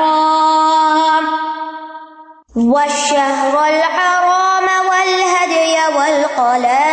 [2.74, 6.88] والشهر الحرام والهدي والقلائد.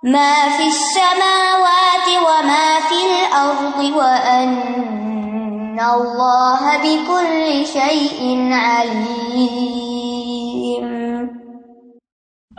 [0.04, 8.20] ما في السماوات وما في الأرض، وأن الله بكل شيء
[8.54, 9.89] عليم.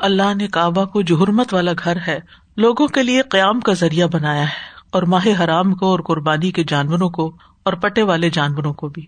[0.01, 2.19] اللہ نے کعبہ کو جو حرمت والا گھر ہے،
[2.57, 6.65] لوگوں کے لیے قیام کا ذریعہ بنایا ہے، اور ماہ حرام کو اور قربانی کے
[6.65, 7.27] جانوروں کو
[7.63, 9.07] اور پٹے والے جانوروں کو بھی۔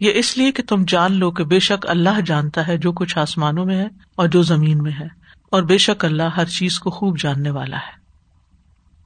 [0.00, 3.18] یہ اس لیے کہ تم جان لو کہ بے شک اللہ جانتا ہے جو کچھ
[3.18, 3.86] آسمانوں میں ہے
[4.16, 5.06] اور جو زمین میں ہے،
[5.52, 8.02] اور بے شک اللہ ہر چیز کو خوب جاننے والا ہے۔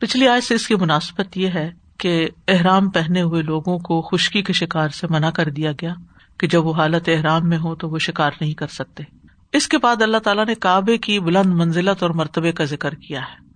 [0.00, 4.42] پچھلی آج سے اس کی مناسبت یہ ہے کہ احرام پہنے ہوئے لوگوں کو خشکی
[4.42, 5.94] کے شکار سے منع کر دیا گیا
[6.40, 9.02] کہ جب وہ حالت احرام میں ہو تو وہ شکار نہیں کر سکتے۔
[9.52, 13.20] اس کے بعد اللہ تعالیٰ نے کعبے کی بلند منزلت اور مرتبے کا ذکر کیا
[13.20, 13.48] ہے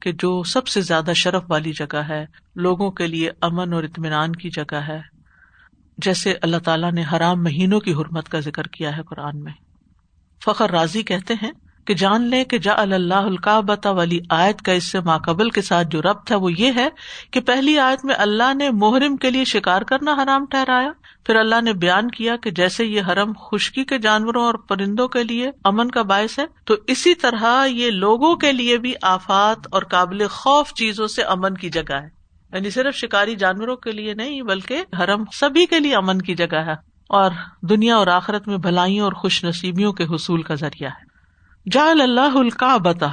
[0.00, 4.32] کہ جو سب سے زیادہ شرف والی جگہ ہے، لوگوں کے لیے امن اور اطمینان
[4.32, 5.00] کی جگہ ہے،
[5.98, 9.52] جیسے اللہ تعالیٰ نے حرام مہینوں کی حرمت کا ذکر کیا ہے قرآن میں۔
[10.44, 11.50] فخر راضی کہتے ہیں
[11.88, 15.88] کہ جان لیں کہ جا اللہ القابتا والی آیت کا اس سے ماقبل کے ساتھ
[15.88, 16.88] جو ربط ہے وہ یہ ہے
[17.30, 20.92] کہ پہلی آیت میں اللہ نے محرم کے لیے شکار کرنا حرام ٹھہرایا،
[21.24, 25.24] پھر اللہ نے بیان کیا کہ جیسے یہ حرم خشکی کے جانوروں اور پرندوں کے
[25.24, 29.82] لیے امن کا باعث ہے، تو اسی طرح یہ لوگوں کے لیے بھی آفات اور
[29.82, 32.08] قابل خوف چیزوں سے امن کی جگہ ہے۔
[32.52, 36.56] یعنی صرف شکاری جانوروں کے لیے نہیں، بلکہ حرم سبھی کے لیے امن کی جگہ
[36.56, 36.74] ہے
[37.08, 37.30] اور
[37.62, 41.07] دنیا اور آخرت میں بھلائیوں اور خوش نصیبیوں کے حصول کا ذریعہ ہے۔
[41.72, 43.06] جال اللہ الکابتا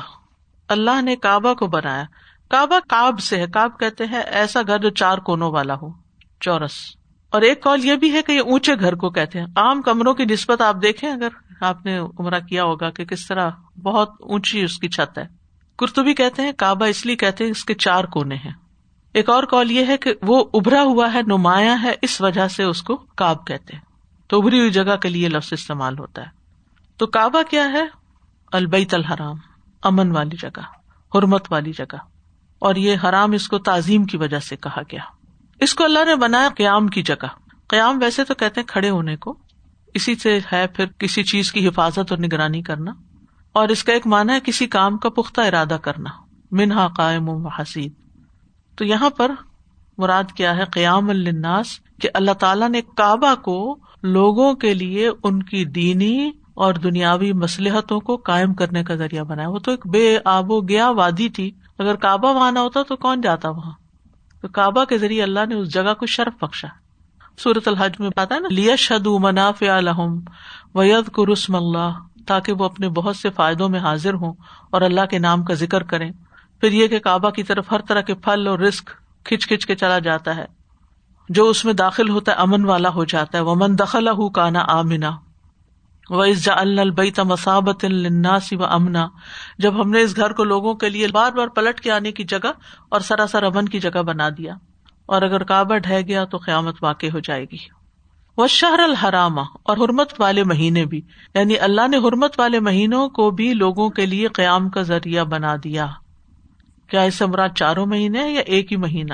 [0.67, 2.03] اللہ نے کعبہ کو بنایا۔
[2.49, 5.89] کعبہ کاب سے ہے۔ کاب کہتے ہیں، ایسا گھر جو چار کونوں والا ہو،
[6.39, 6.73] چورس۔
[7.29, 10.13] اور ایک کال یہ بھی ہے کہ یہ اونچے گھر کو کہتے ہیں۔ عام کمروں
[10.13, 11.27] کی نسبت آپ دیکھیں، اگر
[11.61, 13.49] آپ نے عمرہ کیا ہوگا کہ کس طرح
[13.83, 15.27] بہت اونچی اس کی چھت ہے۔
[15.77, 18.53] کرتبی کہتے ہیں، کعبہ اس لیے کہتے ہیں اس کے چار کونے ہیں۔
[19.13, 22.63] ایک اور کال یہ ہے کہ وہ ابھرا ہوا ہے، نمایاں ہے، اس وجہ سے
[22.63, 23.83] اس کو کاب کہتے ہیں۔
[24.27, 26.27] تو ابری ہوئی جگہ کے لیے لفظ استعمال ہوتا ہے۔
[26.97, 28.04] تو کعبہ کیا ہے؟
[28.51, 29.35] البیت الحرام،
[29.83, 30.61] امن والی جگہ،
[31.17, 31.95] حرمت والی جگہ۔
[32.59, 35.01] اور یہ حرام اس کو تعظیم کی وجہ سے کہا گیا۔
[35.59, 37.25] اس کو اللہ نے بنایا قیام کی جگہ۔
[37.67, 39.37] قیام ویسے تو کہتے ہیں کھڑے ہونے کو۔
[39.93, 42.91] اسی سے ہے پھر کسی چیز کی حفاظت اور نگرانی کرنا۔
[43.51, 46.09] اور اس کا ایک مانا ہے کسی کام کا پختہ ارادہ کرنا۔
[46.51, 47.93] منہا قائم و حسید۔
[48.75, 49.31] تو یہاں پر
[49.97, 55.43] مراد کیا ہے؟ قیام الناس کہ اللہ تعالیٰ نے کعبہ کو لوگوں کے لیے ان
[55.43, 60.17] کی دینی اور دنیاوی مسلحتوں کو قائم کرنے کا ذریعہ بنایا۔ وہ تو ایک بے
[60.25, 63.71] آب و گیا وادی تھی۔ اگر کعبہ وہاں نہ ہوتا تو کون جاتا وہاں؟
[64.41, 66.67] تو کعبہ کے ذریعے اللہ نے اس جگہ کو شرف بخشا۔
[67.37, 70.19] سورت الحج میں پتا نا لیا شد مناف الحم
[70.75, 71.89] وید کو رسم اللہ،
[72.27, 74.33] تاکہ وہ اپنے بہت سے فائدوں میں حاضر ہوں
[74.69, 76.11] اور اللہ کے نام کا ذکر کریں۔
[76.61, 78.89] پھر یہ کہ کعبہ کی طرف ہر طرح کے پھل اور رسک
[79.23, 80.45] کھچ کھچ کے چلا جاتا ہے۔
[81.29, 84.29] جو اس میں داخل ہوتا ہے، امن والا ہو جاتا ہے۔ وہ من دخل ہُو
[84.29, 85.11] کانا آمنا۔
[86.43, 89.07] جا البیت مسابت الناسی و امنا
[89.57, 92.23] جب ہم نے اس گھر کو لوگوں کے لیے بار بار پلٹ کے آنے کی
[92.23, 92.51] جگہ
[92.89, 94.53] اور سراسر امن کی جگہ بنا دیا،
[95.05, 97.57] اور اگر کعبہ ڈہ گیا تو قیامت واقع ہو جائے گی۔
[98.37, 101.01] وہ شہر الحرامہ اور حرمت والے مہینے بھی۔
[101.33, 105.55] یعنی اللہ نے حرمت والے مہینوں کو بھی لوگوں کے لیے قیام کا ذریعہ بنا
[105.63, 105.87] دیا۔
[106.89, 109.13] کیا اس سے مراد چاروں مہینے یا ایک ہی مہینہ؟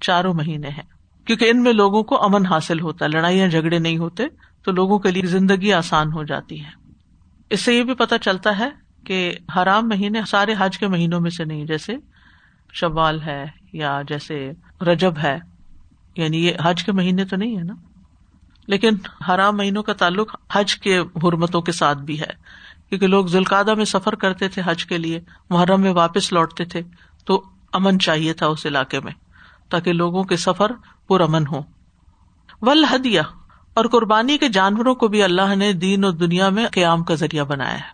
[0.00, 0.82] چاروں مہینے ہیں۔
[1.26, 4.24] کیونکہ ان میں لوگوں کو امن حاصل ہوتا، لڑائیاں جھگڑے نہیں ہوتے۔
[4.68, 6.70] تو لوگوں کے لیے زندگی آسان ہو جاتی ہے۔
[7.50, 8.68] اس سے یہ بھی پتا چلتا ہے
[9.04, 11.96] کہ حرام مہینے سارے حج کے مہینوں میں سے نہیں، جیسے
[12.72, 15.38] شوال ہے یا جیسے رجب ہے
[16.16, 17.74] یعنی یہ حج کے مہینے تو نہیں ہے نا۔
[18.66, 18.90] لیکن
[19.28, 22.32] حرام مہینوں کا تعلق حج کے حرمتوں کے ساتھ بھی ہے۔
[22.88, 26.82] کیونکہ لوگ ذوالقادہ میں سفر کرتے تھے حج کے لیے، محرم میں واپس لوٹتے تھے،
[27.24, 27.42] تو
[27.72, 29.12] امن چاہیے تھا اس علاقے میں
[29.68, 30.72] تاکہ لوگوں کے سفر
[31.08, 31.60] پر امن ہو
[32.62, 33.20] ول ہدیہ
[33.78, 37.44] اور قربانی کے جانوروں کو بھی اللہ نے دین اور دنیا میں قیام کا ذریعہ
[37.44, 37.90] بنایا ہے۔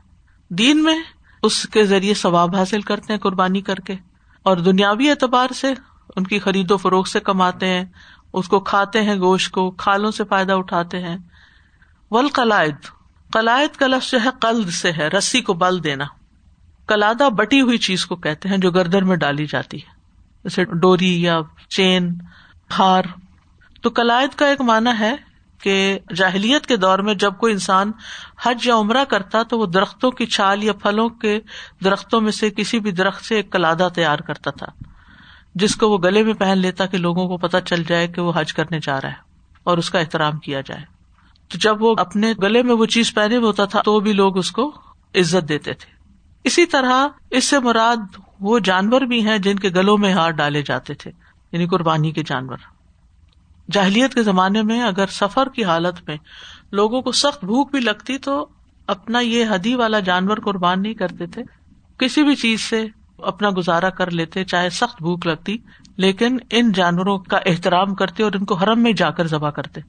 [0.50, 0.98] دین میں
[1.42, 3.94] اس کے ذریعے ثواب حاصل کرتے ہیں قربانی کر کے
[4.42, 5.74] اور دنیاوی اعتبار سے
[6.16, 7.84] ان کی خرید و فروخت سے کماتے ہیں،
[8.32, 11.16] اس کو کھاتے ہیں گوشت کو، کھالوں سے فائدہ اٹھاتے ہیں۔
[12.10, 12.74] ول قلائد
[13.32, 16.04] قلائد کا لفظ جو ہے قلد سے ہے، رسی کو بل دینا۔
[16.86, 19.94] کلادہ بٹی ہوئی چیز کو کہتے ہیں جو گردن میں ڈالی جاتی ہے۔
[20.44, 22.14] جیسے ڈوری یا چین
[22.78, 23.02] ہار
[23.82, 25.33] تو کلائد کا ایک مانا ہے
[25.64, 27.92] کہ جاہلیت کے دور میں جب کوئی انسان
[28.42, 31.38] حج یا عمرہ کرتا تو وہ درختوں کی چھال یا پھلوں کے
[31.84, 34.66] درختوں میں سے کسی بھی درخت سے ایک کلادہ تیار کرتا تھا،
[35.54, 38.32] جس کو وہ گلے میں پہن لیتا کہ لوگوں کو پتہ چل جائے کہ وہ
[38.36, 39.22] حج کرنے جا رہا ہے
[39.64, 40.82] اور اس کا احترام کیا جائے۔
[41.48, 44.50] تو جب وہ اپنے گلے میں وہ چیز پہنے ہوتا تھا تو بھی لوگ اس
[44.52, 44.72] کو
[45.14, 45.92] عزت دیتے تھے۔
[46.44, 50.62] اسی طرح اس سے مراد وہ جانور بھی ہیں جن کے گلوں میں ہار ڈالے
[50.62, 51.10] جاتے تھے
[51.52, 52.73] یعنی قربانی کے جانور۔
[53.70, 56.16] جاہلیت کے زمانے میں اگر سفر کی حالت میں
[56.72, 58.46] لوگوں کو سخت بھوک بھی لگتی تو
[58.86, 61.42] اپنا یہ ہدی والا جانور قربان نہیں کرتے تھے۔
[61.98, 62.86] کسی بھی چیز سے
[63.18, 65.56] اپنا گزارا کر لیتے چاہے سخت بھوک لگتی،
[65.96, 69.80] لیکن ان جانوروں کا احترام کرتے اور ان کو حرم میں جا کر ذبح کرتے۔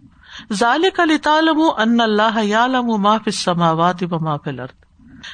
[0.54, 4.86] ظال کا لطالم ان اللہ یالم معاف سماوات و معاف الرد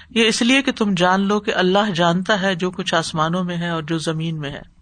[0.10, 3.58] یہ اس لیے کہ تم جان لو کہ اللہ جانتا ہے جو کچھ آسمانوں میں
[3.58, 4.81] ہے اور جو زمین میں ہے۔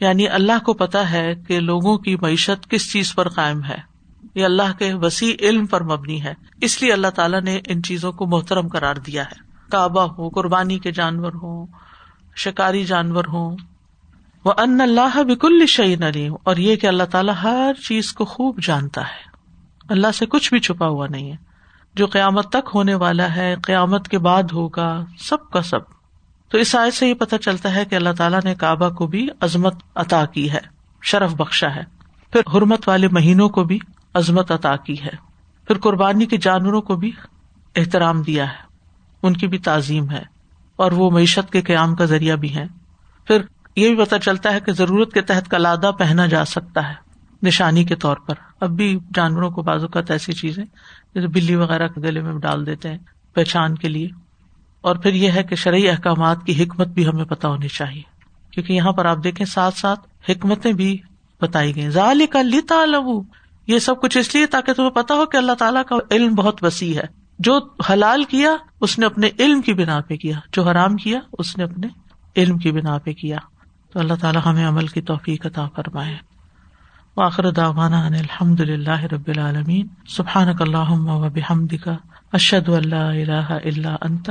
[0.00, 3.76] یعنی اللہ کو پتا ہے کہ لوگوں کی معیشت کس چیز پر قائم ہے۔
[4.34, 8.12] یہ اللہ کے وسیع علم پر مبنی ہے۔ اس لیے اللہ تعالیٰ نے ان چیزوں
[8.12, 11.66] کو محترم قرار دیا ہے۔ کعبہ ہو، قربانی کے جانور ہوں،
[12.36, 13.56] شکاری جانور ہوں۔
[14.44, 18.60] وہ ان اللہ بکل شعین علیم اور یہ کہ اللہ تعالیٰ ہر چیز کو خوب
[18.62, 19.38] جانتا ہے۔
[19.88, 21.36] اللہ سے کچھ بھی چھپا ہوا نہیں ہے۔
[21.94, 25.97] جو قیامت تک ہونے والا ہے، قیامت کے بعد ہوگا، سب کا سب۔
[26.48, 29.28] تو اس آئے سے یہ پتا چلتا ہے کہ اللہ تعالیٰ نے کعبہ کو بھی
[29.40, 30.60] عظمت عطا کی ہے،
[31.02, 31.82] شرف بخشا ہے۔
[32.32, 33.78] پھر حرمت والے مہینوں کو بھی
[34.14, 35.28] عظمت عطا کی ہے۔
[35.68, 37.10] پھر قربانی کے جانوروں کو بھی
[37.76, 38.68] احترام دیا ہے۔
[39.22, 40.38] ان کی بھی تعظیم ہے۔
[40.76, 42.64] اور وہ معیشت کے قیام کا ذریعہ بھی ہے
[43.24, 43.42] پھر
[43.76, 46.94] یہ بھی پتا چلتا ہے کہ ضرورت کے تحت کلادہ پہنا جا سکتا ہے
[47.42, 50.64] نشانی کے طور پر۔ اب بھی جانوروں کو بازو کا ایسی چیزیں،
[51.14, 52.98] جیسے بلی وغیرہ کے گلے میں ڈال دیتے ہیں
[53.34, 54.08] پہچان کے لیے۔
[54.80, 58.02] اور پھر یہ ہے کہ شرعی احکامات کی حکمت بھی ہمیں پتا ہونی چاہیے۔
[58.50, 60.98] کیونکہ یہاں پر آپ دیکھیں ساتھ ساتھ حکمتیں بھی
[61.40, 62.74] بتائی گئی ظال کا لتا
[63.66, 66.64] یہ سب کچھ اس لیے تاکہ تمہیں پتا ہو کہ اللہ تعالیٰ کا علم بہت
[66.64, 67.06] وسیع ہے۔
[67.38, 67.60] جو
[67.92, 68.50] حلال کیا،
[68.80, 71.86] اس نے اپنے علم کی بنا پہ کیا۔ جو حرام کیا، اس نے اپنے
[72.36, 73.36] علم کی بنا پہ کیا۔
[73.92, 76.16] تو اللہ تعالیٰ ہمیں عمل کی توفیق عطا فرمائے۔
[77.16, 81.96] واخر داوانا الحمد للہ رب العالمین۔ سبحان اللہ و بحمد کا
[82.56, 84.30] اللہ الہ اللہ انت۔